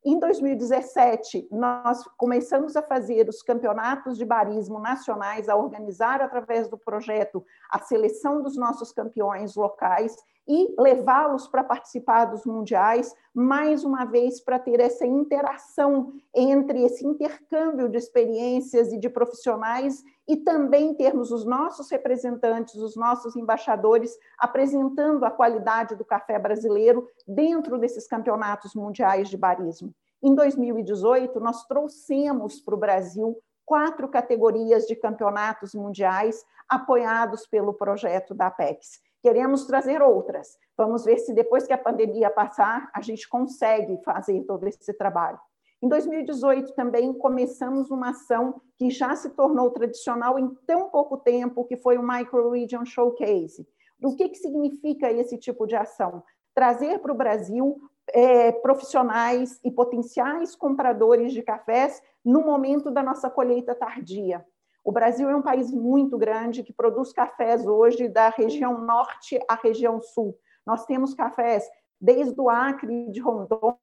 Em 0.09 0.21
2017, 0.21 1.49
nós 1.51 2.05
começamos 2.17 2.77
a 2.77 2.83
fazer 2.83 3.29
os 3.29 3.43
campeonatos 3.43 4.17
de 4.17 4.25
barismo 4.25 4.79
nacionais, 4.79 5.49
a 5.49 5.57
organizar 5.57 6.23
através 6.23 6.69
do 6.69 6.79
projeto 6.79 7.45
a 7.69 7.81
seleção 7.81 8.41
dos 8.41 8.57
nossos 8.57 8.93
campeões 8.93 9.57
locais 9.57 10.17
e 10.49 10.75
levá-los 10.79 11.49
para 11.49 11.65
participar 11.65 12.27
dos 12.27 12.45
mundiais, 12.45 13.15
mais 13.35 13.85
uma 13.85 14.05
vez 14.05 14.41
para 14.41 14.59
ter 14.59 14.81
essa 14.81 15.05
interação 15.05 16.13
entre 16.35 16.85
esse 16.85 17.07
intercâmbio 17.07 17.89
de 17.89 17.99
experiências 17.99 18.93
e 18.93 18.99
de 18.99 19.09
profissionais 19.09 20.05
e 20.29 20.37
também 20.37 20.95
termos 20.95 21.31
os 21.31 21.45
nossos 21.45 21.91
representantes, 21.91 22.75
os 22.77 22.97
nossos 22.97 23.37
embaixadores 23.37 24.17
apresentando 24.39 25.25
a 25.25 25.31
qualidade 25.31 25.97
do 25.97 26.05
café 26.05 26.39
brasileiro 26.39 27.09
dentro 27.27 27.79
desses 27.79 28.07
campeonatos 28.07 28.75
mundiais 28.75 29.29
de 29.29 29.37
barismo. 29.37 29.93
Em 30.23 30.35
2018, 30.35 31.39
nós 31.41 31.65
trouxemos 31.67 32.61
para 32.61 32.75
o 32.75 32.79
Brasil 32.79 33.37
quatro 33.65 34.09
categorias 34.09 34.87
de 34.87 34.95
campeonatos 34.95 35.75
mundiais 35.75 36.45
apoiados 36.69 37.47
pelo 37.47 37.75
projeto 37.75 38.33
da 38.33 38.47
Apex. 38.47 39.01
Queremos 39.27 39.67
trazer 39.67 40.01
outras. 40.03 40.57
Vamos 40.79 41.05
ver 41.05 41.19
se 41.19 41.35
depois 41.35 41.67
que 41.67 41.73
a 41.73 41.79
pandemia 41.79 42.31
passar, 42.31 42.89
a 42.95 43.01
gente 43.01 43.29
consegue 43.29 44.01
fazer 44.05 44.45
todo 44.45 44.65
esse 44.69 44.95
trabalho. 44.95 45.37
Em 45.83 45.89
2018 45.89 46.73
também 46.77 47.13
começamos 47.13 47.91
uma 47.91 48.11
ação 48.11 48.63
que 48.77 48.89
já 48.89 49.17
se 49.17 49.31
tornou 49.31 49.69
tradicional 49.73 50.39
em 50.39 50.49
tão 50.65 50.91
pouco 50.91 51.17
tempo, 51.17 51.65
que 51.65 51.77
foi 51.77 51.99
o 51.99 52.07
Micro 52.07 52.53
Region 52.53 52.85
Showcase. 52.85 53.67
O 54.01 54.15
que, 54.15 54.29
que 54.29 54.39
significa 54.39 55.11
esse 55.11 55.37
tipo 55.37 55.67
de 55.67 55.75
ação? 55.75 56.23
Trazer 56.55 57.01
para 57.01 57.11
o 57.11 57.17
Brasil 57.17 57.81
é, 58.13 58.53
profissionais 58.53 59.59
e 59.65 59.73
potenciais 59.73 60.55
compradores 60.55 61.33
de 61.33 61.43
cafés 61.43 62.01
no 62.25 62.43
momento 62.43 62.93
da 62.93 63.03
nossa 63.03 63.29
colheita 63.29 63.75
tardia. 63.75 64.47
O 64.87 64.93
Brasil 64.93 65.29
é 65.29 65.35
um 65.35 65.43
país 65.43 65.73
muito 65.73 66.17
grande 66.17 66.63
que 66.63 66.73
produz 66.73 67.13
cafés 67.13 67.67
hoje 67.67 68.07
da 68.07 68.29
região 68.29 68.81
norte 68.81 69.37
à 69.49 69.57
região 69.57 70.01
sul. 70.01 70.39
Nós 70.65 70.87
temos 70.87 71.13
cafés 71.13 71.69
desde 72.01 72.41
o 72.41 72.49
Acre 72.49 73.11
de 73.11 73.19
Rondônia 73.19 73.81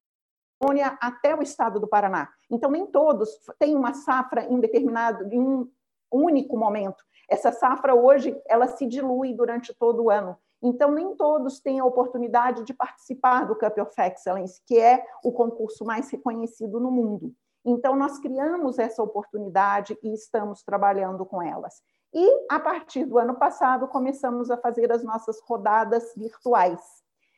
até 1.02 1.36
o 1.36 1.42
estado 1.42 1.78
do 1.78 1.90
Paraná. 1.90 2.30
Então, 2.50 2.72
nem 2.72 2.86
todos 2.86 3.30
têm 3.60 3.76
uma 3.76 3.94
safra 3.94 4.46
em 4.46 4.62
determinado, 4.62 5.28
em 5.30 5.42
um 5.42 5.70
único 6.10 6.56
momento. 6.56 7.04
Essa 7.30 7.52
safra 7.52 7.94
hoje, 7.94 8.42
ela 8.48 8.68
se 8.68 8.88
dilui 8.88 9.34
durante 9.34 9.74
todo 9.74 10.04
o 10.04 10.10
ano. 10.10 10.38
Então, 10.62 10.90
nem 10.90 11.18
todos 11.18 11.60
têm 11.60 11.82
a 11.82 11.86
oportunidade 11.86 12.64
de 12.64 12.74
participar 12.74 13.46
do 13.46 13.58
Cup 13.58 13.78
of 13.78 13.92
Excellence, 14.02 14.62
que 14.66 14.80
é 14.80 15.06
o 15.22 15.34
concurso 15.34 15.84
mais 15.84 16.10
reconhecido 16.10 16.80
no 16.80 16.90
mundo. 16.90 17.36
Então, 17.66 17.96
nós 17.96 18.20
criamos 18.20 18.78
essa 18.78 19.02
oportunidade 19.02 19.98
e 20.04 20.14
estamos 20.14 20.64
trabalhando 20.64 21.26
com 21.26 21.42
elas. 21.42 21.82
E, 22.14 22.46
a 22.50 22.60
partir 22.60 23.06
do 23.06 23.18
ano 23.18 23.36
passado, 23.36 23.88
começamos 23.88 24.52
a 24.52 24.58
fazer 24.58 24.92
as 24.92 25.04
nossas 25.04 25.40
rodadas 25.42 26.14
virtuais. 26.16 26.82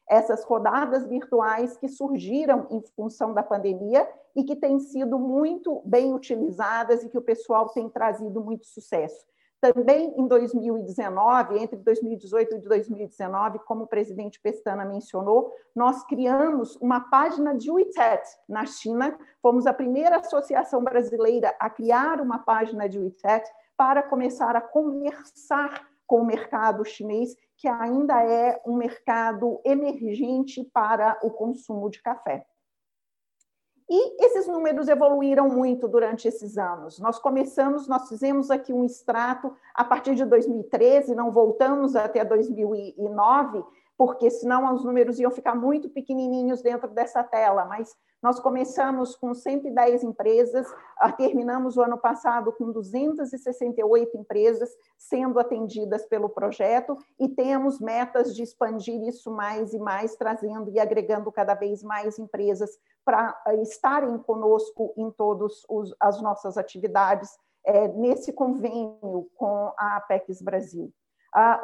essas 0.07 0.43
rodadas 0.43 1.07
virtuais 1.07 1.77
que 1.77 1.87
surgiram 1.87 2.67
em 2.69 2.79
função 2.95 3.33
da 3.33 3.41
pandemia 3.41 4.07
e 4.35 4.43
que 4.43 4.55
têm 4.55 4.79
sido 4.79 5.17
muito 5.17 5.81
bem 5.83 6.13
utilizadas 6.13 7.03
e 7.03 7.09
que 7.09 7.17
o 7.17 7.23
pessoal 7.23 7.69
tem 7.69 7.89
trazido 7.89 8.39
muito 8.39 8.67
sucesso. 8.67 9.25
Também 9.61 10.13
em 10.17 10.27
2019, 10.27 11.57
entre 11.57 11.77
2018 11.77 12.55
e 12.55 12.59
2019, 12.59 13.59
como 13.59 13.85
o 13.85 13.87
presidente 13.87 14.39
Pestana 14.39 14.85
mencionou, 14.85 15.51
nós 15.75 16.03
criamos 16.05 16.75
uma 16.77 16.99
página 17.09 17.55
de 17.55 17.71
WeChat 17.71 18.21
na 18.47 18.65
China. 18.65 19.17
Fomos 19.41 19.65
a 19.65 19.73
primeira 19.73 20.17
associação 20.17 20.83
brasileira 20.83 21.55
a 21.59 21.69
criar 21.69 22.21
uma 22.21 22.39
página 22.39 22.87
de 22.87 22.99
WeChat 22.99 23.49
para 23.77 24.03
começar 24.03 24.55
a 24.55 24.61
conversar 24.61 25.87
com 26.05 26.21
o 26.21 26.25
mercado 26.25 26.85
chinês, 26.85 27.35
que 27.57 27.67
ainda 27.67 28.23
é 28.23 28.61
um 28.65 28.75
mercado 28.75 29.59
emergente 29.65 30.63
para 30.73 31.17
o 31.23 31.31
consumo 31.31 31.89
de 31.89 32.01
café. 32.01 32.45
E 33.87 34.25
esses 34.25 34.47
números 34.47 34.87
evoluíram 34.87 35.47
muito 35.47 35.87
durante 35.87 36.27
esses 36.27 36.57
anos. 36.57 36.99
Nós 36.99 37.19
começamos, 37.19 37.87
nós 37.87 38.09
fizemos 38.09 38.49
aqui 38.49 38.73
um 38.73 38.83
extrato 38.83 39.55
a 39.75 39.83
partir 39.83 40.15
de 40.15 40.25
2013, 40.25 41.13
não 41.13 41.31
voltamos 41.31 41.95
até 41.95 42.25
2009, 42.25 43.63
porque 43.97 44.29
senão 44.29 44.73
os 44.73 44.83
números 44.83 45.19
iam 45.19 45.31
ficar 45.31 45.55
muito 45.55 45.89
pequenininhos 45.89 46.61
dentro 46.61 46.89
dessa 46.89 47.23
tela, 47.23 47.65
mas 47.65 47.95
nós 48.21 48.39
começamos 48.39 49.15
com 49.15 49.33
110 49.33 50.03
empresas, 50.03 50.67
ah, 50.97 51.11
terminamos 51.11 51.77
o 51.77 51.81
ano 51.81 51.97
passado 51.97 52.51
com 52.51 52.71
268 52.71 54.17
empresas 54.17 54.69
sendo 54.97 55.39
atendidas 55.39 56.05
pelo 56.07 56.29
projeto 56.29 56.97
e 57.19 57.29
temos 57.29 57.79
metas 57.79 58.35
de 58.35 58.43
expandir 58.43 59.01
isso 59.07 59.31
mais 59.31 59.73
e 59.73 59.79
mais, 59.79 60.15
trazendo 60.15 60.71
e 60.71 60.79
agregando 60.79 61.31
cada 61.31 61.53
vez 61.53 61.83
mais 61.83 62.19
empresas 62.19 62.71
para 63.05 63.39
ah, 63.45 63.55
estarem 63.55 64.17
conosco 64.17 64.93
em 64.97 65.11
todas 65.11 65.61
as 65.99 66.21
nossas 66.21 66.57
atividades 66.57 67.29
é, 67.63 67.87
nesse 67.87 68.33
convênio 68.33 69.29
com 69.35 69.73
a 69.77 69.97
Apex 69.97 70.41
Brasil 70.41 70.91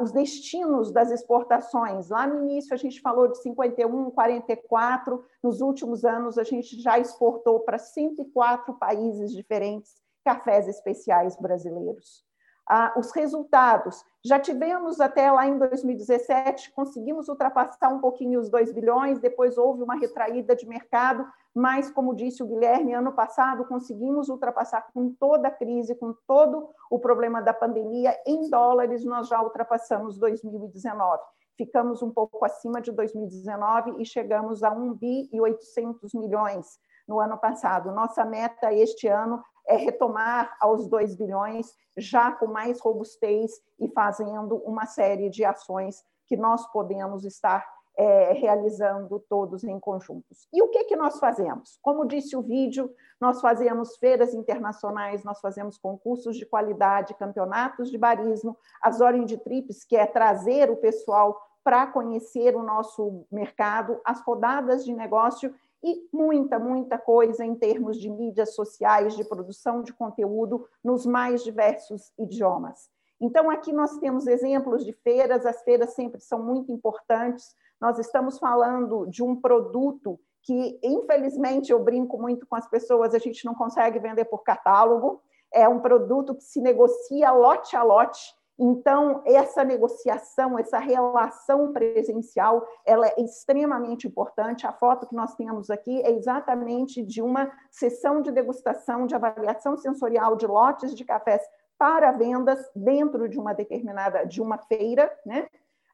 os 0.02 0.12
destinos 0.12 0.92
das 0.92 1.12
exportações. 1.12 2.10
Lá 2.10 2.28
no 2.28 2.44
início 2.44 2.74
a 2.74 2.78
gente 2.78 3.00
falou 3.00 3.30
de 3.30 3.42
51, 3.42 4.12
44, 4.12 5.24
nos 5.42 5.62
últimos 5.62 6.04
anos 6.04 6.38
a 6.38 6.44
gente 6.44 6.82
já 6.82 7.00
exportou 7.00 7.62
para 7.62 7.78
104 7.78 8.74
países 8.74 9.32
diferentes 9.32 10.02
cafés 10.26 10.68
especiais 10.68 11.38
brasileiros. 11.38 12.24
Ah, 12.70 12.94
os 12.96 13.12
resultados. 13.12 14.04
Já 14.24 14.40
tivemos 14.40 15.02
até 15.02 15.32
lá 15.32 15.48
em 15.48 15.58
2017, 15.58 16.72
conseguimos 16.74 17.28
ultrapassar 17.28 17.90
um 17.90 18.00
pouquinho 18.00 18.40
os 18.40 18.50
2 18.50 18.72
bilhões, 18.72 19.20
depois 19.20 19.58
houve 19.58 19.82
uma 19.82 19.96
retraída 19.96 20.56
de 20.56 20.68
mercado, 20.68 21.26
mas, 21.54 21.92
como 21.92 22.16
disse 22.16 22.42
o 22.42 22.48
Guilherme, 22.48 22.94
ano 22.94 23.12
passado 23.12 23.66
conseguimos 23.66 24.30
ultrapassar 24.30 24.88
com 24.94 25.14
toda 25.14 25.50
a 25.50 25.52
crise, 25.52 25.96
com 25.96 26.14
todo 26.26 26.70
o 26.90 26.98
problema 26.98 27.42
da 27.42 27.54
pandemia, 27.54 28.18
em 28.26 28.50
dólares, 28.50 29.04
nós 29.04 29.28
já 29.28 29.42
ultrapassamos 29.42 30.18
2019. 30.18 31.22
Ficamos 31.58 32.02
um 32.02 32.10
pouco 32.10 32.44
acima 32.46 32.82
de 32.82 32.92
2019 32.92 34.02
e 34.02 34.06
chegamos 34.06 34.64
a 34.64 34.72
1 34.72 34.94
bi 34.94 35.30
e 35.32 35.42
800 35.42 36.14
milhões 36.14 36.80
no 37.08 37.20
ano 37.20 37.38
passado. 37.38 37.92
Nossa 37.92 38.24
meta 38.24 38.74
este 38.74 39.08
ano 39.08 39.44
é 39.68 39.76
retomar 39.76 40.56
aos 40.60 40.88
2 40.88 41.16
bilhões, 41.16 41.76
já 41.98 42.32
com 42.32 42.48
mais 42.48 42.80
robustez 42.80 43.52
e 43.78 43.90
fazendo 43.90 44.56
uma 44.66 44.86
série 44.86 45.30
de 45.30 45.44
ações 45.44 46.04
que 46.26 46.38
nós 46.38 46.66
podemos 46.72 47.26
estar 47.26 47.68
é, 48.02 48.34
realizando 48.34 49.20
todos 49.30 49.64
em 49.64 49.80
conjuntos. 49.80 50.48
E 50.52 50.60
o 50.64 50.70
que, 50.70 50.86
que 50.86 50.96
nós 50.96 51.20
fazemos? 51.20 51.78
Como 51.84 52.08
disse 52.08 52.36
o 52.36 52.42
vídeo, 52.42 52.92
nós 53.20 53.40
fazemos 53.40 53.96
feiras 53.98 54.34
internacionais, 54.34 55.24
nós 55.24 55.40
fazemos 55.40 55.78
concursos 55.78 56.36
de 56.36 56.44
qualidade, 56.44 57.14
campeonatos 57.14 57.92
de 57.92 58.00
barismo, 58.00 58.58
as 58.82 59.02
Orange 59.02 59.38
Trips, 59.38 59.84
que 59.84 59.96
é 59.96 60.08
trazer 60.08 60.72
o 60.72 60.78
pessoal 60.78 61.40
para 61.64 61.86
conhecer 61.86 62.56
o 62.56 62.64
nosso 62.64 63.24
mercado, 63.32 64.02
as 64.04 64.20
rodadas 64.22 64.84
de 64.84 64.96
negócio 64.96 65.54
e 65.84 66.10
muita, 66.12 66.58
muita 66.58 66.98
coisa 66.98 67.46
em 67.46 67.54
termos 67.54 67.98
de 67.98 68.10
mídias 68.10 68.56
sociais, 68.56 69.16
de 69.16 69.24
produção 69.24 69.84
de 69.84 69.94
conteúdo 69.94 70.68
nos 70.84 71.06
mais 71.06 71.44
diversos 71.44 72.12
idiomas. 72.18 72.90
Então, 73.22 73.52
aqui 73.52 73.72
nós 73.72 73.98
temos 74.00 74.26
exemplos 74.26 74.84
de 74.84 74.92
feiras, 74.92 75.46
as 75.46 75.62
feiras 75.62 75.94
sempre 75.94 76.20
são 76.20 76.42
muito 76.44 76.72
importantes. 76.72 77.56
Nós 77.80 78.00
estamos 78.00 78.40
falando 78.40 79.06
de 79.06 79.24
um 79.24 79.40
produto 79.40 80.20
que, 80.42 80.80
infelizmente, 80.84 81.72
eu 81.72 81.84
brinco 81.84 82.20
muito 82.20 82.48
com 82.48 82.56
as 82.56 82.68
pessoas, 82.68 83.14
a 83.14 83.20
gente 83.20 83.46
não 83.46 83.54
consegue 83.54 84.00
vender 84.00 84.26
por 84.26 84.44
catálogo, 84.44 85.22
é 85.54 85.70
um 85.70 85.80
produto 85.80 86.34
que 86.34 86.44
se 86.44 86.60
negocia 86.60 87.32
lote 87.32 87.76
a 87.76 87.84
lote, 87.84 88.20
então, 88.64 89.24
essa 89.26 89.64
negociação, 89.64 90.60
essa 90.60 90.78
relação 90.78 91.74
presencial, 91.74 92.64
ela 92.86 93.08
é 93.08 93.20
extremamente 93.20 94.08
importante. 94.08 94.68
A 94.68 94.72
foto 94.72 95.08
que 95.08 95.16
nós 95.16 95.34
temos 95.34 95.72
aqui 95.72 96.00
é 96.04 96.12
exatamente 96.12 97.02
de 97.02 97.24
uma 97.24 97.52
sessão 97.72 98.22
de 98.22 98.32
degustação, 98.32 99.08
de 99.08 99.16
avaliação 99.16 99.76
sensorial 99.78 100.36
de 100.36 100.46
lotes 100.46 100.94
de 100.94 101.04
cafés 101.04 101.42
para 101.82 102.12
vendas 102.12 102.70
dentro 102.76 103.28
de 103.28 103.40
uma 103.40 103.56
determinada, 103.56 104.24
de 104.24 104.40
uma 104.40 104.60
feira, 104.60 105.12
né? 105.26 105.48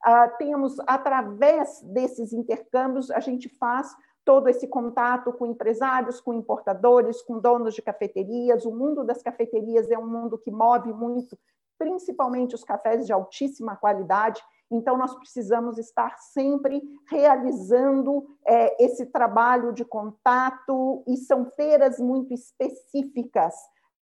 Ah, 0.03 0.27
temos, 0.27 0.75
através 0.85 1.81
desses 1.81 2.33
intercâmbios, 2.33 3.09
a 3.09 3.21
gente 3.21 3.47
faz 3.47 3.95
todo 4.25 4.49
esse 4.49 4.67
contato 4.67 5.31
com 5.31 5.45
empresários, 5.45 6.19
com 6.19 6.33
importadores, 6.33 7.21
com 7.21 7.39
donos 7.39 7.73
de 7.73 7.81
cafeterias. 7.81 8.65
O 8.65 8.71
mundo 8.75 9.05
das 9.05 9.23
cafeterias 9.23 9.89
é 9.89 9.97
um 9.97 10.05
mundo 10.05 10.37
que 10.37 10.51
move 10.51 10.91
muito 10.91 11.39
principalmente 11.79 12.53
os 12.53 12.65
cafés 12.65 13.05
de 13.05 13.13
altíssima 13.13 13.77
qualidade. 13.77 14.43
Então, 14.69 14.97
nós 14.97 15.15
precisamos 15.15 15.77
estar 15.77 16.17
sempre 16.17 16.83
realizando 17.09 18.27
é, 18.45 18.83
esse 18.83 19.05
trabalho 19.05 19.71
de 19.71 19.85
contato, 19.85 21.01
e 21.07 21.15
são 21.15 21.45
feiras 21.45 21.97
muito 21.97 22.33
específicas 22.33 23.55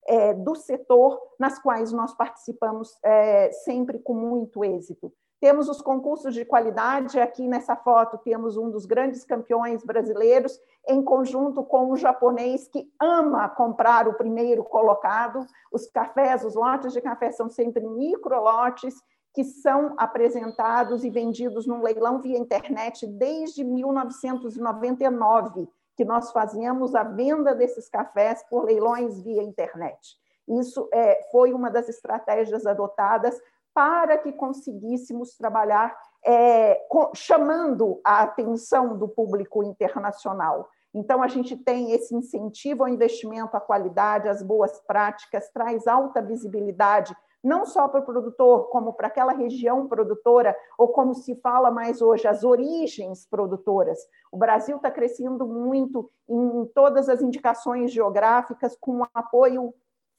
é, 0.07 0.33
do 0.33 0.55
setor, 0.55 1.19
nas 1.39 1.59
quais 1.59 1.91
nós 1.91 2.13
participamos 2.13 2.97
é, 3.03 3.51
sempre 3.51 3.99
com 3.99 4.13
muito 4.13 4.63
êxito. 4.63 5.11
Temos 5.43 5.67
os 5.67 5.81
concursos 5.81 6.33
de 6.33 6.45
qualidade, 6.45 7.19
aqui 7.19 7.49
nessa 7.49 7.75
foto 7.75 8.17
temos 8.17 8.55
um 8.55 8.71
dos 8.71 8.85
grandes 8.85 9.25
campeões 9.25 9.83
brasileiros, 9.83 10.57
em 10.87 11.03
conjunto 11.03 11.61
com 11.63 11.91
um 11.91 11.97
japonês 11.97 12.69
que 12.69 12.89
ama 13.01 13.49
comprar 13.49 14.07
o 14.07 14.13
primeiro 14.13 14.63
colocado. 14.63 15.45
Os 15.69 15.85
cafés, 15.87 16.45
os 16.45 16.55
lotes 16.55 16.93
de 16.93 17.01
café 17.01 17.29
são 17.31 17.49
sempre 17.49 17.85
micro 17.85 18.41
lotes 18.41 18.95
que 19.33 19.43
são 19.43 19.95
apresentados 19.97 21.03
e 21.03 21.09
vendidos 21.09 21.67
num 21.67 21.81
leilão 21.81 22.21
via 22.21 22.37
internet 22.37 23.05
desde 23.05 23.65
1999, 23.65 25.67
que 25.95 26.05
nós 26.05 26.31
fazíamos 26.31 26.95
a 26.95 27.03
venda 27.03 27.53
desses 27.53 27.87
cafés 27.87 28.43
por 28.49 28.65
leilões 28.65 29.21
via 29.21 29.43
internet. 29.43 30.17
Isso 30.47 30.89
é, 30.93 31.21
foi 31.31 31.53
uma 31.53 31.69
das 31.69 31.87
estratégias 31.87 32.65
adotadas 32.65 33.39
para 33.73 34.17
que 34.17 34.31
conseguíssemos 34.31 35.35
trabalhar 35.35 35.95
é, 36.25 36.79
chamando 37.15 37.99
a 38.03 38.21
atenção 38.21 38.97
do 38.97 39.07
público 39.07 39.63
internacional. 39.63 40.69
Então, 40.93 41.23
a 41.23 41.27
gente 41.27 41.57
tem 41.57 41.91
esse 41.91 42.15
incentivo 42.15 42.83
ao 42.83 42.89
investimento, 42.89 43.57
à 43.57 43.59
qualidade, 43.59 44.29
às 44.29 44.43
boas 44.43 44.79
práticas, 44.81 45.49
traz 45.49 45.87
alta 45.87 46.21
visibilidade, 46.21 47.15
não 47.43 47.65
só 47.65 47.87
para 47.87 47.99
o 47.99 48.05
produtor, 48.05 48.69
como 48.69 48.93
para 48.93 49.07
aquela 49.07 49.33
região 49.33 49.87
produtora, 49.87 50.55
ou 50.77 50.87
como 50.87 51.13
se 51.13 51.35
fala 51.35 51.69
mais 51.69 52.01
hoje, 52.01 52.27
as 52.27 52.43
origens 52.43 53.25
produtoras. 53.25 53.99
O 54.31 54.37
Brasil 54.37 54.77
está 54.77 54.89
crescendo 54.89 55.45
muito 55.45 56.09
em 56.29 56.65
todas 56.73 57.09
as 57.09 57.21
indicações 57.21 57.91
geográficas, 57.91 58.77
com 58.79 58.99
um 58.99 59.05
apoio 59.13 59.73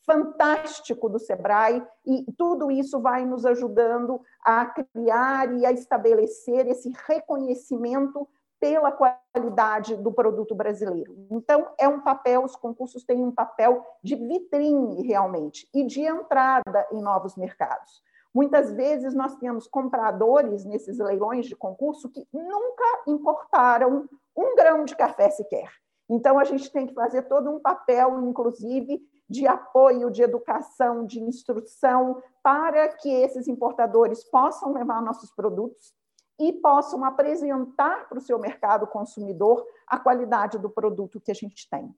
fantástico 0.04 1.08
do 1.08 1.18
Sebrae, 1.18 1.82
e 2.06 2.26
tudo 2.36 2.70
isso 2.70 3.00
vai 3.00 3.24
nos 3.24 3.46
ajudando 3.46 4.20
a 4.44 4.66
criar 4.66 5.50
e 5.54 5.64
a 5.64 5.72
estabelecer 5.72 6.66
esse 6.68 6.92
reconhecimento 7.06 8.28
pela 8.64 8.90
qualidade 8.90 9.94
do 9.94 10.10
produto 10.10 10.54
brasileiro. 10.54 11.14
Então, 11.30 11.68
é 11.78 11.86
um 11.86 12.00
papel, 12.00 12.42
os 12.44 12.56
concursos 12.56 13.04
têm 13.04 13.22
um 13.22 13.30
papel 13.30 13.84
de 14.02 14.16
vitrine, 14.16 15.06
realmente, 15.06 15.68
e 15.74 15.84
de 15.84 16.00
entrada 16.00 16.86
em 16.90 17.02
novos 17.02 17.36
mercados. 17.36 18.02
Muitas 18.32 18.72
vezes 18.72 19.12
nós 19.12 19.36
temos 19.36 19.66
compradores 19.66 20.64
nesses 20.64 20.96
leilões 20.96 21.44
de 21.44 21.54
concurso 21.54 22.08
que 22.08 22.26
nunca 22.32 23.02
importaram 23.06 24.08
um 24.34 24.56
grão 24.56 24.86
de 24.86 24.96
café 24.96 25.28
sequer. 25.28 25.70
Então, 26.08 26.38
a 26.38 26.44
gente 26.44 26.72
tem 26.72 26.86
que 26.86 26.94
fazer 26.94 27.28
todo 27.28 27.50
um 27.50 27.60
papel, 27.60 28.18
inclusive, 28.26 28.98
de 29.28 29.46
apoio, 29.46 30.10
de 30.10 30.22
educação, 30.22 31.04
de 31.04 31.20
instrução, 31.20 32.22
para 32.42 32.88
que 32.88 33.10
esses 33.10 33.46
importadores 33.46 34.24
possam 34.24 34.72
levar 34.72 35.02
nossos 35.02 35.30
produtos 35.32 35.92
e 36.38 36.52
possam 36.52 37.04
apresentar 37.04 38.08
para 38.08 38.18
o 38.18 38.20
seu 38.20 38.38
mercado 38.38 38.86
consumidor 38.86 39.64
a 39.86 39.98
qualidade 39.98 40.58
do 40.58 40.70
produto 40.70 41.20
que 41.20 41.30
a 41.30 41.34
gente 41.34 41.68
tem. 41.68 41.94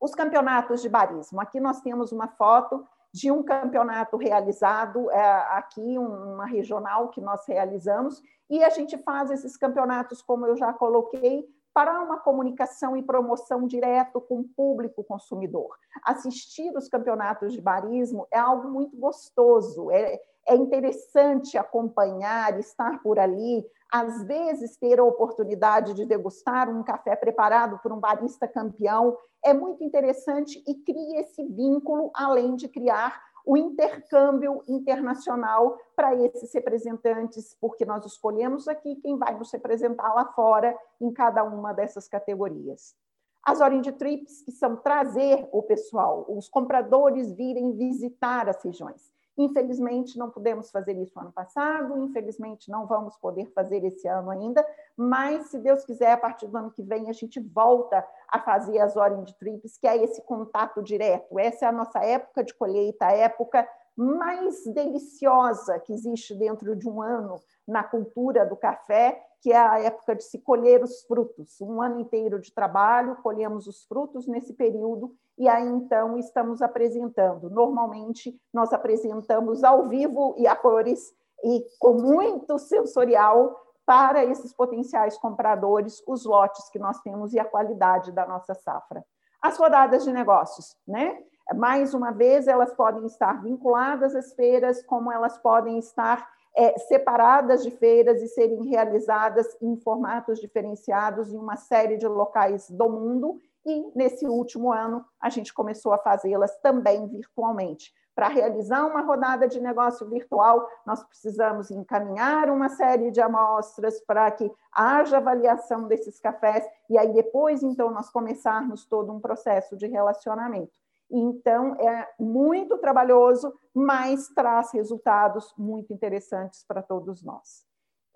Os 0.00 0.14
campeonatos 0.14 0.80
de 0.80 0.88
barismo. 0.88 1.40
Aqui 1.40 1.60
nós 1.60 1.80
temos 1.80 2.12
uma 2.12 2.28
foto 2.28 2.86
de 3.12 3.30
um 3.30 3.42
campeonato 3.42 4.16
realizado 4.16 5.10
é, 5.10 5.20
aqui, 5.50 5.98
uma 5.98 6.46
regional 6.46 7.08
que 7.08 7.20
nós 7.20 7.46
realizamos, 7.46 8.22
e 8.50 8.62
a 8.62 8.70
gente 8.70 8.96
faz 8.98 9.30
esses 9.30 9.56
campeonatos, 9.56 10.22
como 10.22 10.46
eu 10.46 10.56
já 10.56 10.72
coloquei, 10.72 11.48
para 11.72 12.00
uma 12.00 12.18
comunicação 12.18 12.96
e 12.96 13.02
promoção 13.02 13.66
direto 13.66 14.20
com 14.20 14.40
o 14.40 14.48
público 14.48 15.04
consumidor. 15.04 15.76
Assistir 16.02 16.76
os 16.76 16.88
campeonatos 16.88 17.52
de 17.52 17.60
barismo 17.60 18.26
é 18.32 18.38
algo 18.38 18.68
muito 18.68 18.96
gostoso, 18.96 19.90
é, 19.90 20.20
é 20.48 20.54
interessante 20.56 21.58
acompanhar, 21.58 22.58
estar 22.58 23.02
por 23.02 23.18
ali, 23.18 23.64
às 23.92 24.24
vezes 24.24 24.76
ter 24.76 24.98
a 24.98 25.04
oportunidade 25.04 25.92
de 25.94 26.06
degustar 26.06 26.70
um 26.70 26.82
café 26.82 27.14
preparado 27.14 27.78
por 27.82 27.92
um 27.92 28.00
barista 28.00 28.48
campeão, 28.48 29.16
é 29.44 29.52
muito 29.52 29.84
interessante 29.84 30.62
e 30.66 30.74
cria 30.74 31.20
esse 31.20 31.44
vínculo, 31.44 32.10
além 32.14 32.56
de 32.56 32.66
criar 32.66 33.22
o 33.44 33.56
intercâmbio 33.56 34.62
internacional 34.66 35.78
para 35.94 36.14
esses 36.14 36.52
representantes, 36.52 37.56
porque 37.60 37.84
nós 37.84 38.04
escolhemos 38.04 38.68
aqui 38.68 38.96
quem 38.96 39.16
vai 39.16 39.36
nos 39.38 39.52
representar 39.52 40.12
lá 40.14 40.26
fora 40.32 40.76
em 41.00 41.12
cada 41.12 41.44
uma 41.44 41.72
dessas 41.72 42.08
categorias. 42.08 42.94
As 43.42 43.60
Orange 43.60 43.92
Trips, 43.92 44.42
que 44.42 44.52
são 44.52 44.76
trazer 44.76 45.48
o 45.52 45.62
pessoal, 45.62 46.26
os 46.28 46.48
compradores 46.48 47.32
virem 47.32 47.72
visitar 47.72 48.48
as 48.48 48.62
regiões. 48.62 49.17
Infelizmente, 49.38 50.18
não 50.18 50.30
pudemos 50.30 50.68
fazer 50.68 50.96
isso 51.00 51.18
ano 51.18 51.30
passado, 51.30 51.96
infelizmente, 51.96 52.68
não 52.70 52.86
vamos 52.86 53.16
poder 53.16 53.46
fazer 53.54 53.84
esse 53.84 54.08
ano 54.08 54.30
ainda, 54.30 54.66
mas, 54.96 55.46
se 55.46 55.58
Deus 55.60 55.84
quiser, 55.84 56.10
a 56.10 56.16
partir 56.16 56.48
do 56.48 56.58
ano 56.58 56.72
que 56.72 56.82
vem, 56.82 57.08
a 57.08 57.12
gente 57.12 57.38
volta 57.38 58.04
a 58.28 58.40
fazer 58.40 58.80
as 58.80 58.96
Orange 58.96 59.32
Trips, 59.38 59.78
que 59.78 59.86
é 59.86 59.96
esse 59.96 60.20
contato 60.22 60.82
direto. 60.82 61.38
Essa 61.38 61.66
é 61.66 61.68
a 61.68 61.72
nossa 61.72 62.00
época 62.00 62.42
de 62.42 62.52
colheita, 62.52 63.06
a 63.06 63.12
época 63.12 63.66
mais 63.96 64.64
deliciosa 64.66 65.78
que 65.80 65.92
existe 65.92 66.34
dentro 66.34 66.74
de 66.76 66.88
um 66.88 67.00
ano 67.00 67.36
na 67.66 67.82
cultura 67.82 68.44
do 68.44 68.56
café, 68.56 69.24
que 69.40 69.52
é 69.52 69.56
a 69.56 69.80
época 69.80 70.16
de 70.16 70.24
se 70.24 70.38
colher 70.38 70.82
os 70.82 71.02
frutos. 71.02 71.60
Um 71.60 71.80
ano 71.80 72.00
inteiro 72.00 72.40
de 72.40 72.52
trabalho, 72.52 73.16
colhemos 73.22 73.66
os 73.66 73.84
frutos 73.84 74.26
nesse 74.26 74.52
período 74.54 75.14
e 75.36 75.48
aí 75.48 75.66
então 75.68 76.18
estamos 76.18 76.60
apresentando. 76.60 77.48
Normalmente 77.48 78.36
nós 78.52 78.72
apresentamos 78.72 79.62
ao 79.62 79.86
vivo 79.88 80.34
e 80.36 80.46
a 80.46 80.56
cores 80.56 81.14
e 81.44 81.64
com 81.78 81.94
muito 81.94 82.58
sensorial 82.58 83.56
para 83.86 84.24
esses 84.24 84.52
potenciais 84.52 85.16
compradores 85.16 86.02
os 86.06 86.24
lotes 86.24 86.68
que 86.68 86.78
nós 86.78 87.00
temos 87.00 87.32
e 87.32 87.38
a 87.38 87.44
qualidade 87.44 88.12
da 88.12 88.26
nossa 88.26 88.54
safra. 88.54 89.04
As 89.40 89.56
rodadas 89.56 90.04
de 90.04 90.12
negócios, 90.12 90.76
né? 90.86 91.22
Mais 91.54 91.94
uma 91.94 92.10
vez, 92.10 92.46
elas 92.46 92.74
podem 92.74 93.06
estar 93.06 93.40
vinculadas 93.42 94.14
às 94.14 94.34
feiras, 94.34 94.84
como 94.84 95.10
elas 95.10 95.38
podem 95.38 95.78
estar 95.78 96.28
é, 96.58 96.76
separadas 96.76 97.62
de 97.62 97.70
feiras 97.70 98.20
e 98.20 98.26
serem 98.26 98.64
realizadas 98.64 99.56
em 99.62 99.76
formatos 99.76 100.40
diferenciados 100.40 101.32
em 101.32 101.38
uma 101.38 101.54
série 101.54 101.96
de 101.96 102.08
locais 102.08 102.68
do 102.68 102.90
mundo. 102.90 103.40
E 103.64 103.92
nesse 103.94 104.26
último 104.26 104.72
ano, 104.72 105.04
a 105.20 105.30
gente 105.30 105.54
começou 105.54 105.92
a 105.92 105.98
fazê-las 105.98 106.58
também 106.58 107.06
virtualmente. 107.06 107.94
Para 108.12 108.26
realizar 108.26 108.84
uma 108.84 109.02
rodada 109.02 109.46
de 109.46 109.60
negócio 109.60 110.04
virtual, 110.08 110.68
nós 110.84 111.04
precisamos 111.04 111.70
encaminhar 111.70 112.50
uma 112.50 112.68
série 112.68 113.12
de 113.12 113.20
amostras 113.20 114.00
para 114.00 114.28
que 114.32 114.50
haja 114.72 115.18
avaliação 115.18 115.86
desses 115.86 116.18
cafés 116.18 116.68
e 116.90 116.98
aí 116.98 117.12
depois, 117.12 117.62
então, 117.62 117.92
nós 117.92 118.10
começarmos 118.10 118.84
todo 118.84 119.12
um 119.12 119.20
processo 119.20 119.76
de 119.76 119.86
relacionamento. 119.86 120.72
Então, 121.10 121.74
é 121.76 122.08
muito 122.18 122.76
trabalhoso, 122.78 123.52
mas 123.74 124.28
traz 124.28 124.72
resultados 124.72 125.54
muito 125.56 125.92
interessantes 125.92 126.64
para 126.66 126.82
todos 126.82 127.22
nós. 127.22 127.66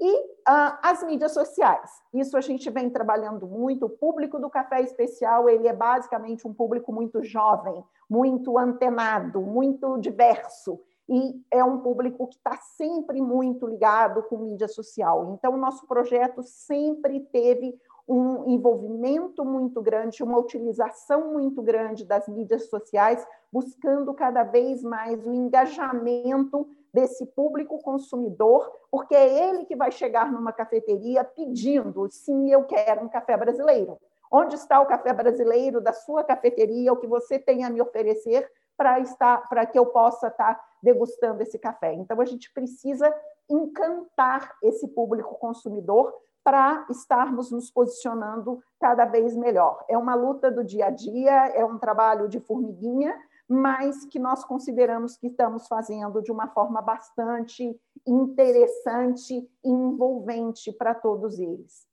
E 0.00 0.20
uh, 0.20 0.78
as 0.82 1.02
mídias 1.04 1.32
sociais. 1.32 1.90
Isso 2.12 2.36
a 2.36 2.40
gente 2.40 2.68
vem 2.70 2.90
trabalhando 2.90 3.46
muito. 3.46 3.86
O 3.86 3.90
público 3.90 4.38
do 4.38 4.50
Café 4.50 4.80
Especial 4.80 5.48
ele 5.48 5.68
é 5.68 5.72
basicamente 5.72 6.46
um 6.46 6.52
público 6.52 6.92
muito 6.92 7.22
jovem, 7.22 7.84
muito 8.10 8.58
antenado, 8.58 9.40
muito 9.40 9.98
diverso. 9.98 10.80
E 11.08 11.40
é 11.50 11.62
um 11.62 11.78
público 11.78 12.26
que 12.26 12.36
está 12.36 12.56
sempre 12.56 13.20
muito 13.20 13.66
ligado 13.66 14.22
com 14.24 14.38
mídia 14.38 14.66
social. 14.66 15.34
Então, 15.34 15.54
o 15.54 15.58
nosso 15.58 15.86
projeto 15.86 16.42
sempre 16.42 17.20
teve 17.20 17.78
um 18.12 18.50
envolvimento 18.50 19.44
muito 19.44 19.80
grande, 19.80 20.22
uma 20.22 20.38
utilização 20.38 21.32
muito 21.32 21.62
grande 21.62 22.04
das 22.04 22.28
mídias 22.28 22.68
sociais, 22.68 23.26
buscando 23.50 24.12
cada 24.12 24.42
vez 24.42 24.82
mais 24.82 25.26
o 25.26 25.32
engajamento 25.32 26.68
desse 26.92 27.24
público 27.24 27.78
consumidor, 27.78 28.70
porque 28.90 29.14
é 29.14 29.48
ele 29.48 29.64
que 29.64 29.74
vai 29.74 29.90
chegar 29.90 30.30
numa 30.30 30.52
cafeteria 30.52 31.24
pedindo, 31.24 32.06
sim, 32.10 32.50
eu 32.50 32.64
quero 32.64 33.02
um 33.02 33.08
café 33.08 33.34
brasileiro. 33.36 33.98
Onde 34.30 34.56
está 34.56 34.80
o 34.80 34.86
café 34.86 35.12
brasileiro 35.14 35.80
da 35.80 35.92
sua 35.92 36.22
cafeteria, 36.22 36.92
o 36.92 36.96
que 36.96 37.06
você 37.06 37.38
tem 37.38 37.64
a 37.64 37.70
me 37.70 37.80
oferecer 37.80 38.50
para 38.76 39.00
estar, 39.00 39.48
para 39.48 39.64
que 39.64 39.78
eu 39.78 39.86
possa 39.86 40.28
estar 40.28 40.60
degustando 40.82 41.42
esse 41.42 41.58
café. 41.58 41.94
Então 41.94 42.20
a 42.20 42.24
gente 42.24 42.52
precisa 42.52 43.14
encantar 43.48 44.54
esse 44.62 44.88
público 44.88 45.34
consumidor 45.36 46.12
para 46.44 46.86
estarmos 46.90 47.50
nos 47.50 47.70
posicionando 47.70 48.60
cada 48.80 49.04
vez 49.04 49.36
melhor. 49.36 49.84
É 49.88 49.96
uma 49.96 50.14
luta 50.14 50.50
do 50.50 50.64
dia 50.64 50.86
a 50.86 50.90
dia, 50.90 51.48
é 51.48 51.64
um 51.64 51.78
trabalho 51.78 52.28
de 52.28 52.40
formiguinha, 52.40 53.16
mas 53.48 54.04
que 54.06 54.18
nós 54.18 54.44
consideramos 54.44 55.16
que 55.16 55.26
estamos 55.26 55.68
fazendo 55.68 56.22
de 56.22 56.32
uma 56.32 56.48
forma 56.48 56.80
bastante 56.80 57.78
interessante 58.06 59.48
e 59.64 59.70
envolvente 59.70 60.72
para 60.72 60.94
todos 60.94 61.38
eles. 61.38 61.86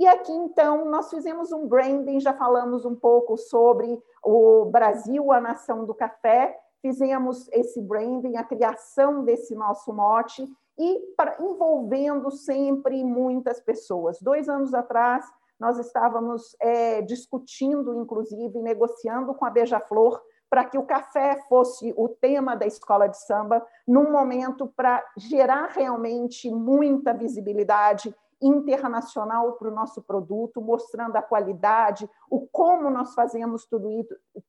E 0.00 0.06
aqui, 0.06 0.32
então, 0.32 0.84
nós 0.86 1.10
fizemos 1.10 1.52
um 1.52 1.66
branding, 1.68 2.18
já 2.18 2.32
falamos 2.32 2.84
um 2.84 2.96
pouco 2.96 3.36
sobre 3.36 4.02
o 4.24 4.64
Brasil, 4.64 5.30
a 5.30 5.40
nação 5.40 5.84
do 5.84 5.94
café, 5.94 6.58
fizemos 6.80 7.48
esse 7.52 7.80
branding, 7.80 8.36
a 8.36 8.42
criação 8.42 9.24
desse 9.24 9.54
nosso 9.54 9.92
mote, 9.92 10.48
e 10.78 11.14
para, 11.16 11.36
envolvendo 11.40 12.30
sempre 12.30 13.04
muitas 13.04 13.60
pessoas. 13.60 14.18
Dois 14.20 14.48
anos 14.48 14.74
atrás, 14.74 15.24
nós 15.58 15.78
estávamos 15.78 16.56
é, 16.60 17.02
discutindo, 17.02 17.94
inclusive, 17.94 18.60
negociando 18.60 19.34
com 19.34 19.44
a 19.44 19.50
Beija-Flor 19.50 20.20
para 20.50 20.64
que 20.64 20.76
o 20.76 20.84
café 20.84 21.40
fosse 21.48 21.94
o 21.96 22.08
tema 22.08 22.54
da 22.54 22.66
escola 22.66 23.06
de 23.06 23.16
samba, 23.24 23.64
num 23.88 24.10
momento 24.10 24.66
para 24.76 25.02
gerar 25.16 25.70
realmente 25.70 26.50
muita 26.50 27.14
visibilidade 27.14 28.14
internacional 28.42 29.52
para 29.52 29.68
o 29.68 29.74
nosso 29.74 30.02
produto, 30.02 30.60
mostrando 30.60 31.16
a 31.16 31.22
qualidade, 31.22 32.08
o 32.30 32.46
como 32.46 32.90
nós 32.90 33.14
fazemos 33.14 33.66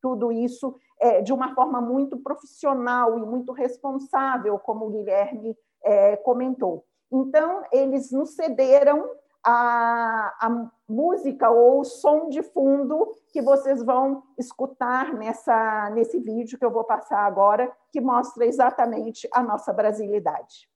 tudo 0.01 0.31
isso, 0.31 0.75
é, 0.99 1.21
de 1.21 1.31
uma 1.31 1.53
forma 1.53 1.79
muito 1.79 2.17
profissional 2.17 3.17
e 3.19 3.21
muito 3.21 3.51
responsável, 3.51 4.57
como 4.59 4.87
o 4.87 4.89
Guilherme 4.89 5.55
é, 5.83 6.15
comentou. 6.17 6.85
Então, 7.11 7.63
eles 7.71 8.11
nos 8.11 8.35
cederam 8.35 9.07
a, 9.45 10.33
a 10.39 10.69
música 10.87 11.49
ou 11.49 11.81
o 11.81 11.83
som 11.83 12.29
de 12.29 12.41
fundo 12.41 13.11
que 13.31 13.41
vocês 13.41 13.83
vão 13.83 14.23
escutar 14.37 15.13
nessa, 15.13 15.89
nesse 15.91 16.19
vídeo 16.19 16.57
que 16.57 16.65
eu 16.65 16.71
vou 16.71 16.83
passar 16.83 17.19
agora, 17.19 17.71
que 17.91 17.99
mostra 17.99 18.45
exatamente 18.45 19.27
a 19.33 19.43
nossa 19.43 19.73
brasilidade. 19.73 20.72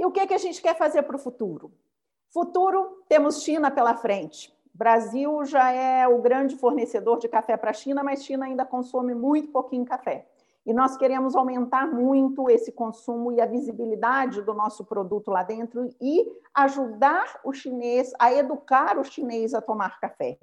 E 0.00 0.06
o 0.06 0.10
que, 0.10 0.26
que 0.26 0.32
a 0.32 0.38
gente 0.38 0.62
quer 0.62 0.74
fazer 0.78 1.02
para 1.02 1.16
o 1.16 1.18
futuro? 1.18 1.70
Futuro, 2.32 3.02
temos 3.06 3.42
China 3.42 3.70
pela 3.70 3.94
frente. 3.94 4.50
Brasil 4.72 5.44
já 5.44 5.70
é 5.72 6.08
o 6.08 6.22
grande 6.22 6.56
fornecedor 6.56 7.18
de 7.18 7.28
café 7.28 7.54
para 7.54 7.68
a 7.68 7.74
China, 7.74 8.02
mas 8.02 8.24
China 8.24 8.46
ainda 8.46 8.64
consome 8.64 9.14
muito 9.14 9.52
pouquinho 9.52 9.84
café. 9.84 10.26
E 10.64 10.72
nós 10.72 10.96
queremos 10.96 11.36
aumentar 11.36 11.86
muito 11.86 12.48
esse 12.48 12.72
consumo 12.72 13.30
e 13.30 13.42
a 13.42 13.46
visibilidade 13.46 14.40
do 14.40 14.54
nosso 14.54 14.86
produto 14.86 15.30
lá 15.30 15.42
dentro 15.42 15.86
e 16.00 16.26
ajudar 16.54 17.38
o 17.44 17.52
chinês 17.52 18.10
a 18.18 18.32
educar 18.32 18.98
o 18.98 19.04
chinês 19.04 19.52
a 19.52 19.60
tomar 19.60 20.00
café. 20.00 20.38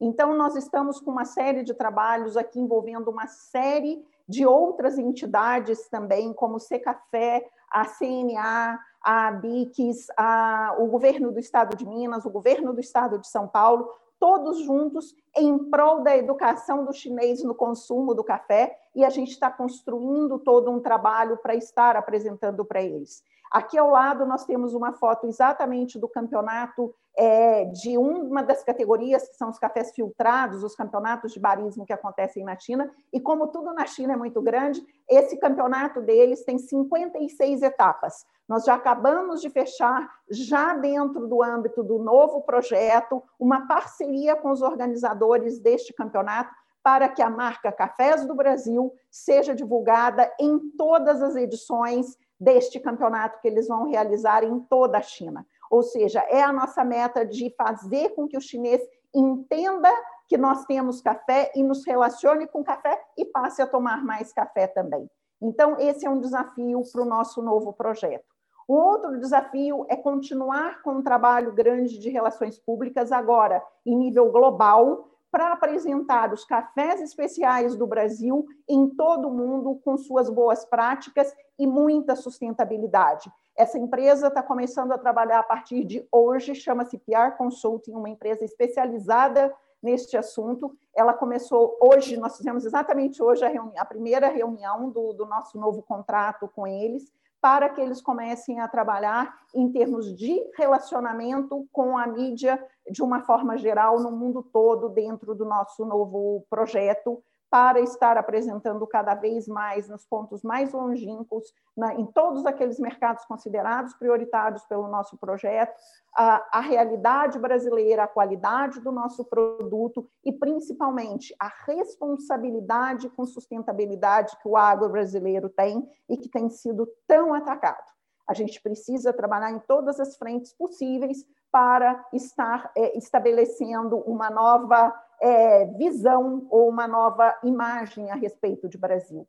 Então, 0.00 0.34
nós 0.38 0.56
estamos 0.56 1.00
com 1.00 1.10
uma 1.10 1.26
série 1.26 1.62
de 1.62 1.74
trabalhos 1.74 2.34
aqui 2.34 2.58
envolvendo 2.58 3.10
uma 3.10 3.26
série 3.26 4.02
de 4.26 4.46
outras 4.46 4.98
entidades 4.98 5.86
também, 5.90 6.32
como 6.32 6.56
o 6.56 6.60
Secafé, 6.60 7.46
a 7.70 7.84
CNA, 7.84 8.78
a 9.02 9.30
BICS, 9.30 10.06
a, 10.16 10.76
o 10.78 10.86
governo 10.86 11.32
do 11.32 11.40
estado 11.40 11.76
de 11.76 11.86
Minas, 11.86 12.24
o 12.24 12.30
governo 12.30 12.72
do 12.72 12.80
estado 12.80 13.18
de 13.18 13.28
São 13.28 13.48
Paulo, 13.48 13.90
todos 14.18 14.60
juntos 14.60 15.14
em 15.36 15.58
prol 15.58 16.02
da 16.02 16.16
educação 16.16 16.84
do 16.84 16.92
chinês 16.92 17.42
no 17.42 17.54
consumo 17.54 18.14
do 18.14 18.22
café, 18.22 18.78
e 18.94 19.04
a 19.04 19.10
gente 19.10 19.32
está 19.32 19.50
construindo 19.50 20.38
todo 20.38 20.70
um 20.70 20.78
trabalho 20.78 21.36
para 21.38 21.56
estar 21.56 21.96
apresentando 21.96 22.64
para 22.64 22.82
eles. 22.82 23.22
Aqui 23.50 23.76
ao 23.76 23.90
lado 23.90 24.24
nós 24.24 24.44
temos 24.44 24.74
uma 24.74 24.92
foto 24.92 25.26
exatamente 25.26 25.98
do 25.98 26.08
campeonato 26.08 26.94
é, 27.16 27.64
de 27.66 27.98
uma 27.98 28.42
das 28.42 28.64
categorias, 28.64 29.28
que 29.28 29.36
são 29.36 29.50
os 29.50 29.58
cafés 29.58 29.92
filtrados, 29.94 30.64
os 30.64 30.74
campeonatos 30.74 31.32
de 31.32 31.40
barismo 31.40 31.84
que 31.84 31.92
acontecem 31.92 32.44
na 32.44 32.58
China, 32.58 32.90
e 33.12 33.20
como 33.20 33.48
tudo 33.48 33.72
na 33.74 33.86
China 33.86 34.14
é 34.14 34.16
muito 34.16 34.40
grande, 34.40 34.84
esse 35.08 35.36
campeonato 35.36 36.00
deles 36.00 36.44
tem 36.44 36.58
56 36.58 37.62
etapas. 37.62 38.24
Nós 38.48 38.64
já 38.64 38.74
acabamos 38.74 39.40
de 39.40 39.50
fechar, 39.50 40.10
já 40.30 40.74
dentro 40.74 41.26
do 41.26 41.42
âmbito 41.42 41.82
do 41.82 41.98
novo 41.98 42.42
projeto, 42.42 43.22
uma 43.38 43.66
parceria 43.66 44.34
com 44.36 44.50
os 44.50 44.62
organizadores 44.62 45.60
deste 45.60 45.92
campeonato 45.92 46.52
para 46.82 47.08
que 47.08 47.22
a 47.22 47.30
marca 47.30 47.70
Cafés 47.70 48.26
do 48.26 48.34
Brasil 48.34 48.92
seja 49.10 49.54
divulgada 49.54 50.32
em 50.40 50.58
todas 50.76 51.22
as 51.22 51.36
edições 51.36 52.18
deste 52.38 52.80
campeonato 52.80 53.40
que 53.40 53.46
eles 53.46 53.68
vão 53.68 53.88
realizar 53.88 54.42
em 54.42 54.58
toda 54.58 54.98
a 54.98 55.02
China. 55.02 55.46
Ou 55.72 55.82
seja, 55.82 56.20
é 56.28 56.42
a 56.42 56.52
nossa 56.52 56.84
meta 56.84 57.24
de 57.24 57.48
fazer 57.56 58.10
com 58.10 58.28
que 58.28 58.36
o 58.36 58.42
chinês 58.42 58.82
entenda 59.14 59.88
que 60.28 60.36
nós 60.36 60.66
temos 60.66 61.00
café 61.00 61.50
e 61.54 61.62
nos 61.62 61.86
relacione 61.86 62.46
com 62.46 62.62
café 62.62 63.02
e 63.16 63.24
passe 63.24 63.62
a 63.62 63.66
tomar 63.66 64.04
mais 64.04 64.34
café 64.34 64.66
também. 64.66 65.10
Então, 65.40 65.78
esse 65.78 66.04
é 66.04 66.10
um 66.10 66.20
desafio 66.20 66.82
para 66.92 67.00
o 67.00 67.06
nosso 67.06 67.40
novo 67.40 67.72
projeto. 67.72 68.26
O 68.68 68.74
outro 68.74 69.18
desafio 69.18 69.86
é 69.88 69.96
continuar 69.96 70.82
com 70.82 70.96
um 70.96 71.02
trabalho 71.02 71.54
grande 71.54 71.98
de 71.98 72.10
relações 72.10 72.58
públicas, 72.58 73.10
agora 73.10 73.64
em 73.86 73.96
nível 73.96 74.30
global, 74.30 75.08
para 75.30 75.52
apresentar 75.52 76.34
os 76.34 76.44
cafés 76.44 77.00
especiais 77.00 77.74
do 77.74 77.86
Brasil 77.86 78.44
em 78.68 78.90
todo 78.90 79.28
o 79.28 79.34
mundo 79.34 79.80
com 79.82 79.96
suas 79.96 80.28
boas 80.28 80.66
práticas 80.66 81.34
e 81.58 81.66
muita 81.66 82.14
sustentabilidade. 82.14 83.32
Essa 83.56 83.78
empresa 83.78 84.28
está 84.28 84.42
começando 84.42 84.92
a 84.92 84.98
trabalhar 84.98 85.40
a 85.40 85.44
partir 85.44 85.84
de 85.84 86.06
hoje, 86.10 86.54
chama-se 86.54 86.98
PR 86.98 87.36
Consulting, 87.36 87.92
uma 87.92 88.08
empresa 88.08 88.44
especializada 88.44 89.54
neste 89.82 90.16
assunto. 90.16 90.74
Ela 90.94 91.12
começou 91.12 91.76
hoje, 91.80 92.16
nós 92.16 92.36
fizemos 92.36 92.64
exatamente 92.64 93.22
hoje 93.22 93.44
a, 93.44 93.50
a 93.76 93.84
primeira 93.84 94.28
reunião 94.28 94.90
do, 94.90 95.12
do 95.12 95.26
nosso 95.26 95.58
novo 95.58 95.82
contrato 95.82 96.48
com 96.54 96.66
eles, 96.66 97.12
para 97.42 97.68
que 97.68 97.80
eles 97.80 98.00
comecem 98.00 98.60
a 98.60 98.68
trabalhar 98.68 99.36
em 99.54 99.70
termos 99.70 100.16
de 100.16 100.40
relacionamento 100.56 101.66
com 101.72 101.98
a 101.98 102.06
mídia 102.06 102.64
de 102.88 103.02
uma 103.02 103.20
forma 103.20 103.58
geral 103.58 103.98
no 103.98 104.12
mundo 104.12 104.42
todo 104.42 104.88
dentro 104.88 105.34
do 105.34 105.44
nosso 105.44 105.84
novo 105.84 106.46
projeto 106.48 107.22
para 107.52 107.80
estar 107.80 108.16
apresentando 108.16 108.86
cada 108.86 109.14
vez 109.14 109.46
mais 109.46 109.86
nos 109.86 110.06
pontos 110.06 110.42
mais 110.42 110.72
longínquos, 110.72 111.52
na, 111.76 111.94
em 111.94 112.06
todos 112.06 112.46
aqueles 112.46 112.80
mercados 112.80 113.26
considerados 113.26 113.92
prioritários 113.92 114.64
pelo 114.64 114.88
nosso 114.88 115.18
projeto, 115.18 115.70
a, 116.16 116.58
a, 116.58 116.60
realidade 116.60 117.38
brasileira, 117.38 118.04
a 118.04 118.08
qualidade 118.08 118.80
do 118.80 118.90
nosso 118.90 119.22
produto 119.26 120.08
e, 120.24 120.32
principalmente, 120.32 121.36
a 121.38 121.52
responsabilidade 121.66 123.10
com 123.10 123.26
sustentabilidade 123.26 124.34
que 124.40 124.48
o 124.48 124.56
agro 124.56 124.88
brasileiro 124.88 125.50
tem 125.50 125.86
e 126.08 126.16
que 126.16 126.30
tem 126.30 126.48
sido 126.48 126.88
tão 127.06 127.34
atacado. 127.34 127.84
A 128.26 128.32
gente 128.32 128.62
precisa 128.62 129.12
trabalhar 129.12 129.50
em 129.50 129.58
todas 129.58 130.00
as 130.00 130.16
frentes 130.16 130.54
possíveis 130.54 131.26
para 131.52 132.02
estar 132.12 132.72
é, 132.74 132.96
estabelecendo 132.96 133.98
uma 133.98 134.30
nova 134.30 134.92
é, 135.20 135.66
visão 135.66 136.46
ou 136.50 136.68
uma 136.68 136.88
nova 136.88 137.38
imagem 137.44 138.10
a 138.10 138.14
respeito 138.14 138.68
de 138.68 138.78
Brasil. 138.78 139.28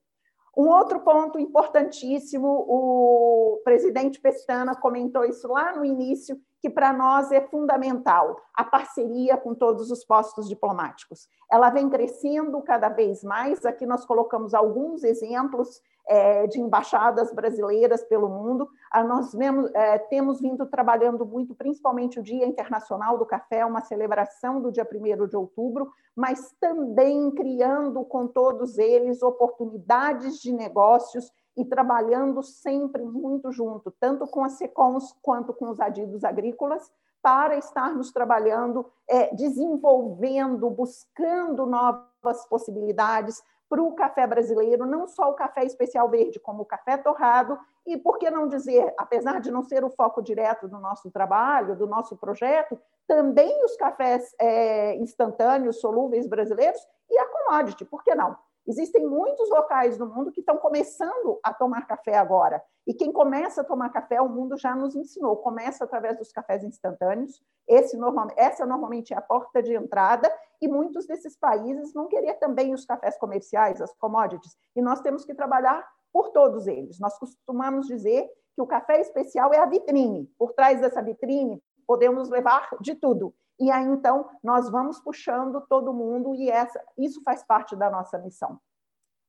Um 0.56 0.70
outro 0.70 1.00
ponto 1.00 1.40
importantíssimo, 1.40 2.48
o 2.48 3.60
presidente 3.64 4.22
Pestana 4.22 4.76
comentou 4.76 5.26
isso 5.26 5.48
lá 5.48 5.76
no 5.76 5.84
início, 5.84 6.40
que 6.62 6.70
para 6.70 6.94
nós 6.94 7.32
é 7.32 7.42
fundamental, 7.42 8.40
a 8.54 8.64
parceria 8.64 9.36
com 9.36 9.56
todos 9.56 9.90
os 9.92 10.06
postos 10.06 10.48
diplomáticos. 10.48 11.28
Ela 11.52 11.72
vem 11.72 11.90
crescendo 11.90 12.62
cada 12.62 12.88
vez 12.88 13.24
mais, 13.24 13.66
aqui 13.66 13.86
nós 13.86 14.06
colocamos 14.06 14.54
alguns 14.54 15.04
exemplos 15.04 15.82
é, 16.08 16.48
de 16.48 16.60
embaixadas 16.60 17.34
brasileiras 17.34 18.04
pelo 18.04 18.30
mundo. 18.30 18.70
Ah, 18.92 19.04
nós 19.04 19.34
é, 19.74 19.98
temos 19.98 20.42
vindo 20.42 20.66
trabalhando 20.66 21.26
muito, 21.26 21.56
principalmente 21.56 22.20
o 22.20 22.24
Dia 22.24 22.46
Internacional 22.46 23.18
do 23.18 23.26
Café, 23.26 23.66
uma 23.66 23.82
celebração 23.82 24.62
do 24.62 24.72
dia 24.72 24.88
1 24.90 25.28
de 25.28 25.38
outubro, 25.38 25.92
mas 26.16 26.54
também 26.60 27.32
criando 27.32 28.04
com 28.06 28.28
todos 28.28 28.78
eles 28.78 29.24
oportunidades 29.24 30.40
de 30.40 30.52
negócios 30.52 31.32
e 31.56 31.64
trabalhando 31.64 32.42
sempre 32.42 33.04
muito 33.04 33.52
junto, 33.52 33.92
tanto 34.00 34.26
com 34.28 34.44
as 34.44 34.54
SECOMs 34.54 35.16
quanto 35.22 35.54
com 35.54 35.70
os 35.70 35.80
adidos 35.80 36.24
agrícolas, 36.24 36.92
para 37.22 37.56
estarmos 37.56 38.12
trabalhando, 38.12 38.86
é, 39.08 39.34
desenvolvendo, 39.34 40.70
buscando 40.70 41.66
novas 41.66 42.46
possibilidades 42.50 43.42
para 43.74 43.82
o 43.82 43.92
café 43.94 44.28
brasileiro, 44.28 44.86
não 44.86 45.08
só 45.08 45.32
o 45.32 45.34
café 45.34 45.66
especial 45.66 46.08
verde, 46.08 46.40
como 46.40 46.62
o 46.62 46.66
café 46.66 46.96
torrado, 46.96 47.58
e 47.88 47.98
por 47.98 48.20
que 48.20 48.30
não 48.30 48.48
dizer, 48.48 48.94
apesar 49.00 49.42
de 49.42 49.50
não 49.50 49.64
ser 49.64 49.84
o 49.84 49.90
foco 49.90 50.22
direto 50.22 50.68
do 50.68 50.78
nosso 50.78 51.10
trabalho, 51.10 51.76
do 51.76 51.88
nosso 51.88 52.16
projeto, 52.16 52.80
também 53.08 53.66
os 53.66 53.76
cafés 53.76 54.36
é, 54.40 54.96
instantâneos, 54.98 55.82
solúveis 55.82 56.28
brasileiros 56.28 56.80
e 57.10 57.18
a 57.18 57.26
commodity, 57.26 57.84
por 57.84 58.04
que 58.04 58.14
não? 58.14 58.38
Existem 58.68 59.08
muitos 59.08 59.50
locais 59.50 59.98
no 59.98 60.06
mundo 60.06 60.32
que 60.32 60.42
estão 60.42 60.58
começando 60.58 61.40
a 61.44 61.52
tomar 61.52 61.88
café 61.88 62.16
agora. 62.16 62.64
E 62.86 62.94
quem 62.94 63.12
começa 63.12 63.62
a 63.62 63.64
tomar 63.64 63.90
café, 63.90 64.22
o 64.22 64.30
mundo 64.30 64.56
já 64.56 64.76
nos 64.76 64.96
ensinou. 64.96 65.36
Começa 65.38 65.84
através 65.84 66.18
dos 66.18 66.32
cafés 66.32 66.64
instantâneos. 66.64 67.44
Esse, 67.68 67.98
normal, 67.98 68.28
essa 68.38 68.66
normalmente 68.66 69.14
é 69.14 69.18
a 69.18 69.22
porta 69.22 69.62
de 69.62 69.74
entrada. 69.74 70.32
E 70.62 70.68
muitos 70.68 71.06
desses 71.06 71.36
países 71.38 71.94
vão 71.94 72.08
querer 72.08 72.36
também 72.36 72.74
os 72.74 72.86
cafés 72.86 73.18
comerciais, 73.18 73.82
as 73.82 73.94
commodities. 73.98 74.56
E 74.76 74.82
nós 74.82 75.02
temos 75.02 75.26
que 75.26 75.34
trabalhar 75.34 75.86
por 76.12 76.30
todos 76.30 76.68
eles. 76.68 77.00
Nós 77.00 77.18
costumamos 77.18 77.88
dizer 77.88 78.30
que 78.56 78.62
o 78.62 78.68
café 78.68 79.00
especial 79.02 79.54
é 79.54 79.60
a 79.60 79.66
vitrine. 79.66 80.32
Por 80.38 80.54
trás 80.54 80.80
dessa 80.80 81.02
vitrine, 81.02 81.62
podemos 81.86 82.30
levar 82.30 82.70
de 82.80 82.96
tudo 82.96 83.34
e 83.60 83.72
aí 83.72 83.86
então 83.86 84.30
nós 84.44 84.70
vamos 84.70 85.00
puxando 85.00 85.62
todo 85.62 85.94
mundo 85.94 86.34
e 86.36 86.50
essa, 86.50 86.84
isso 86.98 87.22
faz 87.24 87.44
parte 87.44 87.76
da 87.76 87.90
nossa 87.90 88.18
missão. 88.18 88.60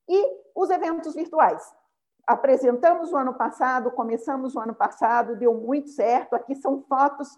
E 0.09 0.41
os 0.55 0.71
eventos 0.71 1.15
virtuais. 1.15 1.75
Apresentamos 2.27 3.13
o 3.13 3.17
ano 3.17 3.35
passado, 3.35 3.91
começamos 3.91 4.55
o 4.57 4.61
ano 4.61 4.75
passado, 4.75 5.37
deu 5.37 5.55
muito 5.55 5.91
certo. 5.91 6.35
Aqui 6.35 6.55
são 6.55 6.83
fotos 6.83 7.29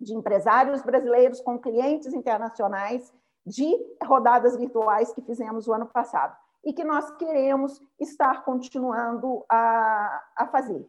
de 0.00 0.14
empresários 0.14 0.82
brasileiros 0.82 1.40
com 1.40 1.58
clientes 1.58 2.12
internacionais 2.12 3.12
de 3.44 3.76
rodadas 4.04 4.56
virtuais 4.56 5.12
que 5.12 5.22
fizemos 5.22 5.66
o 5.66 5.72
ano 5.72 5.86
passado 5.86 6.36
e 6.64 6.72
que 6.72 6.84
nós 6.84 7.10
queremos 7.12 7.80
estar 7.98 8.44
continuando 8.44 9.44
a, 9.48 10.22
a 10.36 10.46
fazer. 10.48 10.84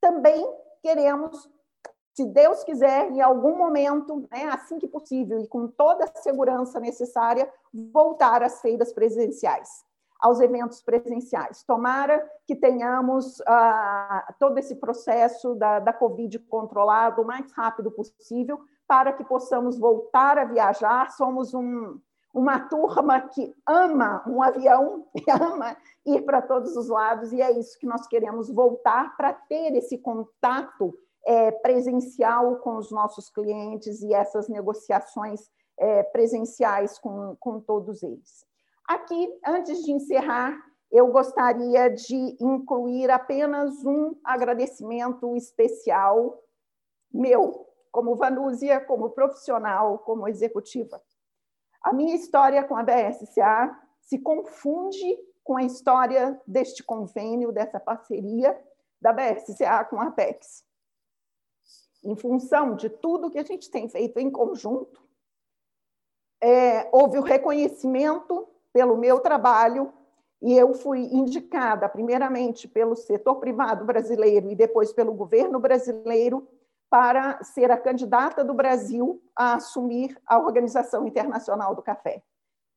Também 0.00 0.48
queremos 0.82 1.48
se 2.18 2.24
Deus 2.24 2.64
quiser, 2.64 3.12
em 3.12 3.20
algum 3.20 3.56
momento, 3.56 4.26
né, 4.32 4.46
assim 4.46 4.76
que 4.76 4.88
possível 4.88 5.38
e 5.38 5.46
com 5.46 5.68
toda 5.68 6.04
a 6.04 6.20
segurança 6.20 6.80
necessária, 6.80 7.48
voltar 7.92 8.42
às 8.42 8.60
feiras 8.60 8.92
presenciais, 8.92 9.84
aos 10.18 10.40
eventos 10.40 10.82
presenciais. 10.82 11.62
Tomara 11.62 12.28
que 12.46 12.56
tenhamos 12.56 13.40
ah, 13.46 14.34
todo 14.38 14.58
esse 14.58 14.74
processo 14.76 15.54
da, 15.54 15.78
da 15.78 15.92
Covid 15.92 16.38
controlado 16.40 17.22
o 17.22 17.26
mais 17.26 17.50
rápido 17.52 17.90
possível, 17.90 18.60
para 18.86 19.12
que 19.12 19.22
possamos 19.22 19.78
voltar 19.78 20.38
a 20.38 20.44
viajar. 20.44 21.10
Somos 21.10 21.54
um, 21.54 22.00
uma 22.34 22.58
turma 22.58 23.20
que 23.20 23.54
ama 23.66 24.24
um 24.26 24.42
avião, 24.42 25.06
ama 25.40 25.76
ir 26.04 26.22
para 26.22 26.42
todos 26.42 26.76
os 26.76 26.88
lados, 26.88 27.32
e 27.32 27.40
é 27.40 27.52
isso 27.52 27.78
que 27.78 27.86
nós 27.86 28.06
queremos 28.06 28.50
voltar 28.50 29.16
para 29.16 29.32
ter 29.32 29.76
esse 29.76 29.98
contato 29.98 30.94
é, 31.24 31.50
presencial 31.50 32.56
com 32.56 32.76
os 32.76 32.90
nossos 32.90 33.28
clientes 33.28 34.02
e 34.02 34.14
essas 34.14 34.48
negociações 34.48 35.50
é, 35.78 36.02
presenciais 36.02 36.98
com, 36.98 37.36
com 37.38 37.60
todos 37.60 38.02
eles. 38.02 38.47
Aqui, 38.88 39.38
antes 39.44 39.84
de 39.84 39.92
encerrar, 39.92 40.58
eu 40.90 41.08
gostaria 41.08 41.90
de 41.90 42.16
incluir 42.40 43.10
apenas 43.10 43.84
um 43.84 44.18
agradecimento 44.24 45.36
especial 45.36 46.42
meu, 47.12 47.66
como 47.92 48.16
Vanúzia, 48.16 48.80
como 48.80 49.10
profissional, 49.10 49.98
como 49.98 50.26
executiva. 50.26 51.02
A 51.82 51.92
minha 51.92 52.14
história 52.14 52.64
com 52.64 52.76
a 52.78 52.82
BSCA 52.82 53.78
se 54.00 54.18
confunde 54.20 55.18
com 55.44 55.58
a 55.58 55.64
história 55.64 56.40
deste 56.46 56.82
convênio, 56.82 57.52
dessa 57.52 57.78
parceria 57.78 58.58
da 58.98 59.12
BSCA 59.12 59.84
com 59.84 60.00
a 60.00 60.06
Apex. 60.06 60.64
Em 62.02 62.16
função 62.16 62.74
de 62.74 62.88
tudo 62.88 63.30
que 63.30 63.38
a 63.38 63.44
gente 63.44 63.70
tem 63.70 63.86
feito 63.86 64.18
em 64.18 64.30
conjunto, 64.30 65.06
é, 66.40 66.88
houve 66.90 67.18
o 67.18 67.22
reconhecimento 67.22 68.48
pelo 68.78 68.96
meu 68.96 69.18
trabalho 69.18 69.92
e 70.40 70.56
eu 70.56 70.72
fui 70.72 71.00
indicada, 71.12 71.88
primeiramente 71.88 72.68
pelo 72.68 72.94
setor 72.94 73.40
privado 73.40 73.84
brasileiro 73.84 74.48
e 74.48 74.54
depois 74.54 74.92
pelo 74.92 75.12
governo 75.12 75.58
brasileiro, 75.58 76.46
para 76.88 77.42
ser 77.42 77.72
a 77.72 77.76
candidata 77.76 78.44
do 78.44 78.54
Brasil 78.54 79.20
a 79.34 79.54
assumir 79.54 80.16
a 80.24 80.38
Organização 80.38 81.08
Internacional 81.08 81.74
do 81.74 81.82
Café. 81.82 82.22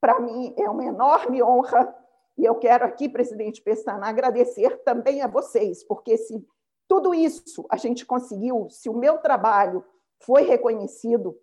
Para 0.01 0.19
mim 0.19 0.55
é 0.57 0.67
uma 0.67 0.83
enorme 0.83 1.43
honra 1.43 1.95
e 2.35 2.45
eu 2.45 2.55
quero 2.55 2.83
aqui, 2.83 3.07
presidente 3.07 3.61
Pestana, 3.61 4.07
agradecer 4.07 4.81
também 4.83 5.21
a 5.21 5.27
vocês, 5.27 5.83
porque 5.83 6.17
se 6.17 6.43
tudo 6.87 7.13
isso 7.13 7.63
a 7.69 7.77
gente 7.77 8.07
conseguiu, 8.07 8.67
se 8.71 8.89
o 8.89 8.97
meu 8.97 9.19
trabalho 9.19 9.85
foi 10.19 10.41
reconhecido, 10.41 11.37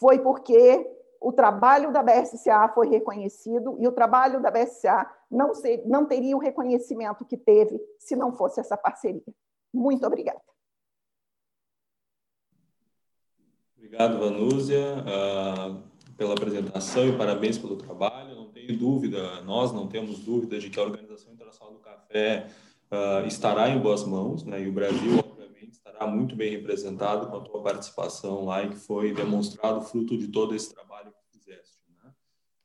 foi 0.00 0.18
porque 0.18 0.99
o 1.20 1.32
trabalho 1.32 1.92
da 1.92 2.02
BSCA 2.02 2.68
foi 2.74 2.88
reconhecido 2.88 3.76
e 3.78 3.86
o 3.86 3.92
trabalho 3.92 4.40
da 4.40 4.50
BSCA 4.50 5.06
não, 5.30 5.54
ser, 5.54 5.82
não 5.86 6.06
teria 6.06 6.34
o 6.34 6.40
reconhecimento 6.40 7.26
que 7.26 7.36
teve 7.36 7.78
se 7.98 8.16
não 8.16 8.32
fosse 8.32 8.58
essa 8.58 8.76
parceria. 8.76 9.22
Muito 9.72 10.06
obrigada. 10.06 10.40
Obrigado, 13.76 14.18
Vanúzia, 14.18 14.78
uh, 15.00 15.82
pela 16.16 16.32
apresentação 16.32 17.06
e 17.06 17.16
parabéns 17.16 17.58
pelo 17.58 17.76
trabalho. 17.76 18.34
Não 18.34 18.48
tenho 18.48 18.78
dúvida, 18.78 19.42
nós 19.42 19.72
não 19.72 19.86
temos 19.88 20.20
dúvida 20.20 20.58
de 20.58 20.70
que 20.70 20.80
a 20.80 20.82
Organização 20.82 21.32
Internacional 21.32 21.74
do 21.74 21.80
Café 21.80 22.46
uh, 22.90 23.26
estará 23.26 23.68
em 23.68 23.78
boas 23.78 24.04
mãos, 24.04 24.44
né? 24.44 24.62
e 24.62 24.68
o 24.68 24.72
Brasil, 24.72 25.18
obviamente, 25.18 25.72
estará 25.72 26.06
muito 26.06 26.34
bem 26.34 26.50
representado 26.50 27.28
com 27.28 27.36
a 27.36 27.40
tua 27.40 27.62
participação 27.62 28.44
lá 28.44 28.62
e 28.62 28.70
que 28.70 28.76
foi 28.76 29.12
demonstrado 29.12 29.82
fruto 29.82 30.16
de 30.16 30.28
todo 30.28 30.54
esse 30.54 30.72
trabalho 30.72 30.89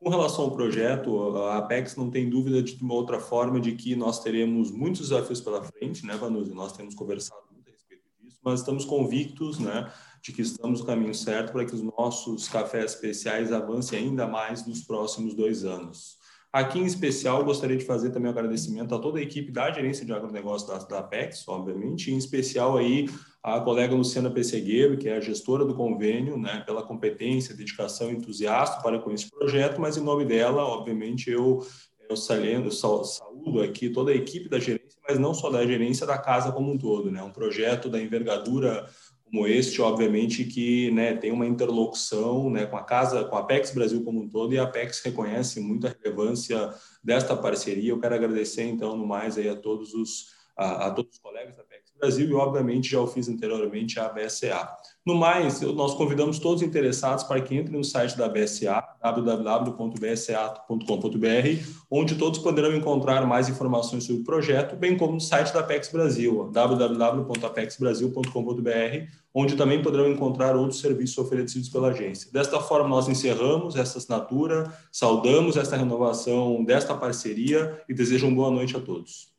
com 0.05 0.11
relação 0.11 0.43
ao 0.45 0.51
projeto, 0.51 1.35
a 1.35 1.57
Apex 1.57 1.95
não 1.95 2.11
tem 2.11 2.29
dúvida 2.29 2.61
de 2.61 2.79
uma 2.79 2.93
outra 2.93 3.19
forma 3.19 3.59
de 3.59 3.71
que 3.71 3.95
nós 3.95 4.21
teremos 4.21 4.69
muitos 4.69 5.09
desafios 5.09 5.41
pela 5.41 5.63
frente, 5.63 6.05
né, 6.05 6.15
Vanusa? 6.15 6.53
Nós 6.53 6.73
temos 6.73 6.93
conversado 6.93 7.41
muito 7.51 7.67
a 7.67 7.71
respeito 7.71 8.03
disso, 8.21 8.37
mas 8.43 8.59
estamos 8.59 8.85
convictos, 8.85 9.57
né, 9.57 9.91
de 10.21 10.31
que 10.31 10.43
estamos 10.43 10.81
no 10.81 10.85
caminho 10.85 11.15
certo 11.15 11.51
para 11.51 11.65
que 11.65 11.73
os 11.73 11.81
nossos 11.81 12.47
cafés 12.47 12.93
especiais 12.93 13.51
avancem 13.51 13.97
ainda 13.97 14.27
mais 14.27 14.63
nos 14.67 14.83
próximos 14.83 15.33
dois 15.33 15.65
anos. 15.65 16.19
Aqui, 16.53 16.77
em 16.77 16.85
especial, 16.85 17.43
gostaria 17.43 17.75
de 17.75 17.83
fazer 17.83 18.11
também 18.11 18.27
um 18.27 18.31
agradecimento 18.31 18.93
a 18.93 18.99
toda 18.99 19.17
a 19.17 19.23
equipe 19.23 19.51
da 19.51 19.71
gerência 19.71 20.05
de 20.05 20.13
agronegócio 20.13 20.67
da, 20.67 20.77
da 20.77 20.99
Apex, 20.99 21.47
obviamente, 21.47 22.11
em 22.11 22.17
especial 22.17 22.77
aí 22.77 23.09
a 23.45 23.59
colega 23.59 23.93
Luciana 23.93 24.31
Pessegueiro, 24.31 24.97
que 24.97 25.07
é 25.07 25.17
a 25.17 25.19
gestora 25.19 25.63
do 25.63 25.75
convênio, 25.75 26.35
né, 26.35 26.63
pela 26.65 26.81
competência, 26.81 27.55
dedicação 27.55 28.09
e 28.09 28.15
entusiasmo 28.15 28.81
para 28.81 28.97
com 28.97 29.11
esse 29.11 29.29
projeto, 29.29 29.79
mas 29.79 29.95
em 29.95 30.03
nome 30.03 30.25
dela, 30.25 30.63
obviamente, 30.63 31.29
eu, 31.29 31.63
eu 32.09 32.17
salendo, 32.17 32.71
saúdo 32.71 33.61
aqui 33.61 33.87
toda 33.87 34.11
a 34.11 34.15
equipe 34.15 34.49
da 34.49 34.57
gerência, 34.57 34.99
mas 35.07 35.19
não 35.19 35.31
só 35.31 35.51
da 35.51 35.63
gerência, 35.63 36.07
da 36.07 36.17
casa 36.17 36.51
como 36.51 36.71
um 36.71 36.77
todo, 36.77 37.11
né, 37.11 37.21
um 37.21 37.29
projeto 37.29 37.87
da 37.87 38.01
envergadura 38.01 38.89
como 39.23 39.45
este, 39.45 39.79
obviamente, 39.79 40.43
que 40.45 40.89
né, 40.89 41.15
tem 41.15 41.31
uma 41.31 41.45
interlocução 41.45 42.49
né, 42.49 42.65
com 42.65 42.77
a 42.77 42.83
casa, 42.83 43.25
com 43.25 43.35
a 43.35 43.41
Apex 43.41 43.69
Brasil 43.69 44.03
como 44.03 44.21
um 44.21 44.27
todo, 44.27 44.55
e 44.55 44.57
a 44.57 44.63
Apex 44.63 45.01
reconhece 45.01 45.59
muita 45.59 45.95
relevância 46.01 46.73
desta 47.03 47.37
parceria. 47.37 47.91
Eu 47.91 47.99
quero 47.99 48.15
agradecer, 48.15 48.63
então, 48.63 48.97
no 48.97 49.05
mais, 49.05 49.37
aí, 49.37 49.47
a 49.47 49.55
todos 49.55 49.93
os, 49.93 50.31
a, 50.57 50.87
a 50.87 50.91
todos 50.91 51.13
os 51.13 51.19
colegas 51.19 51.55
da 51.55 51.61
Apex 51.61 51.84
Brasil 51.99 52.29
e, 52.29 52.33
obviamente, 52.33 52.91
já 52.91 52.99
o 52.99 53.07
fiz 53.07 53.29
anteriormente 53.29 53.99
a 53.99 54.09
BSA. 54.09 54.67
No 55.05 55.13
mais, 55.13 55.61
nós 55.61 55.93
convidamos 55.93 56.39
todos 56.39 56.63
os 56.63 56.67
interessados 56.67 57.23
para 57.23 57.39
que 57.39 57.55
entrem 57.55 57.77
no 57.77 57.83
site 57.83 58.17
da 58.17 58.27
BSA, 58.27 58.83
www.bsa.com.br, 59.03 61.69
onde 61.91 62.15
todos 62.15 62.39
poderão 62.39 62.75
encontrar 62.75 63.27
mais 63.27 63.47
informações 63.47 64.03
sobre 64.03 64.23
o 64.23 64.25
projeto, 64.25 64.75
bem 64.75 64.97
como 64.97 65.13
no 65.13 65.21
site 65.21 65.53
da 65.53 65.59
Apex 65.59 65.91
Brasil, 65.91 66.49
www.apexbrasil.com.br, 66.51 69.11
onde 69.31 69.55
também 69.55 69.83
poderão 69.83 70.09
encontrar 70.09 70.55
outros 70.55 70.79
serviços 70.79 71.19
oferecidos 71.19 71.69
pela 71.69 71.89
agência. 71.89 72.31
Desta 72.31 72.59
forma, 72.59 72.89
nós 72.89 73.07
encerramos 73.07 73.75
essa 73.75 73.99
assinatura, 73.99 74.73
saudamos 74.91 75.55
esta 75.55 75.77
renovação 75.77 76.63
desta 76.63 76.95
parceria 76.95 77.79
e 77.87 77.93
desejo 77.93 78.25
uma 78.25 78.35
boa 78.35 78.49
noite 78.49 78.75
a 78.75 78.79
todos. 78.79 79.34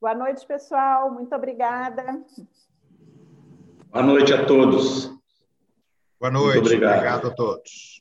Boa 0.00 0.14
noite, 0.14 0.46
pessoal. 0.46 1.10
Muito 1.12 1.34
obrigada. 1.34 2.24
Boa 3.90 4.02
noite 4.02 4.32
a 4.32 4.46
todos. 4.46 5.10
Boa 6.18 6.32
noite. 6.32 6.54
Muito 6.54 6.66
obrigado. 6.68 6.94
obrigado 6.94 7.26
a 7.26 7.34
todos. 7.34 8.00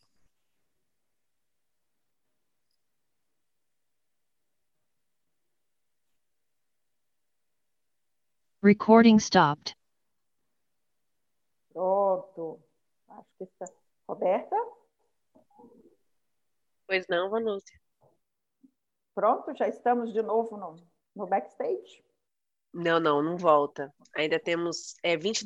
Recording 8.63 9.19
stopped. 9.19 9.75
Pronto. 11.73 12.63
Acho 13.09 13.27
que 13.37 13.43
está. 13.43 13.65
Roberta? 14.07 14.55
Pois 16.87 17.05
não, 17.09 17.29
Vanúcia. 17.29 17.77
Pronto, 19.13 19.53
já 19.53 19.67
estamos 19.67 20.13
de 20.13 20.21
novo 20.21 20.55
no 20.55 20.88
no 21.19 21.27
backstage? 21.27 22.03
Não, 22.73 22.99
não, 22.99 23.21
não 23.21 23.37
volta. 23.37 23.93
Ainda 24.15 24.39
temos 24.39 24.95
é, 25.03 25.17
22 25.17 25.37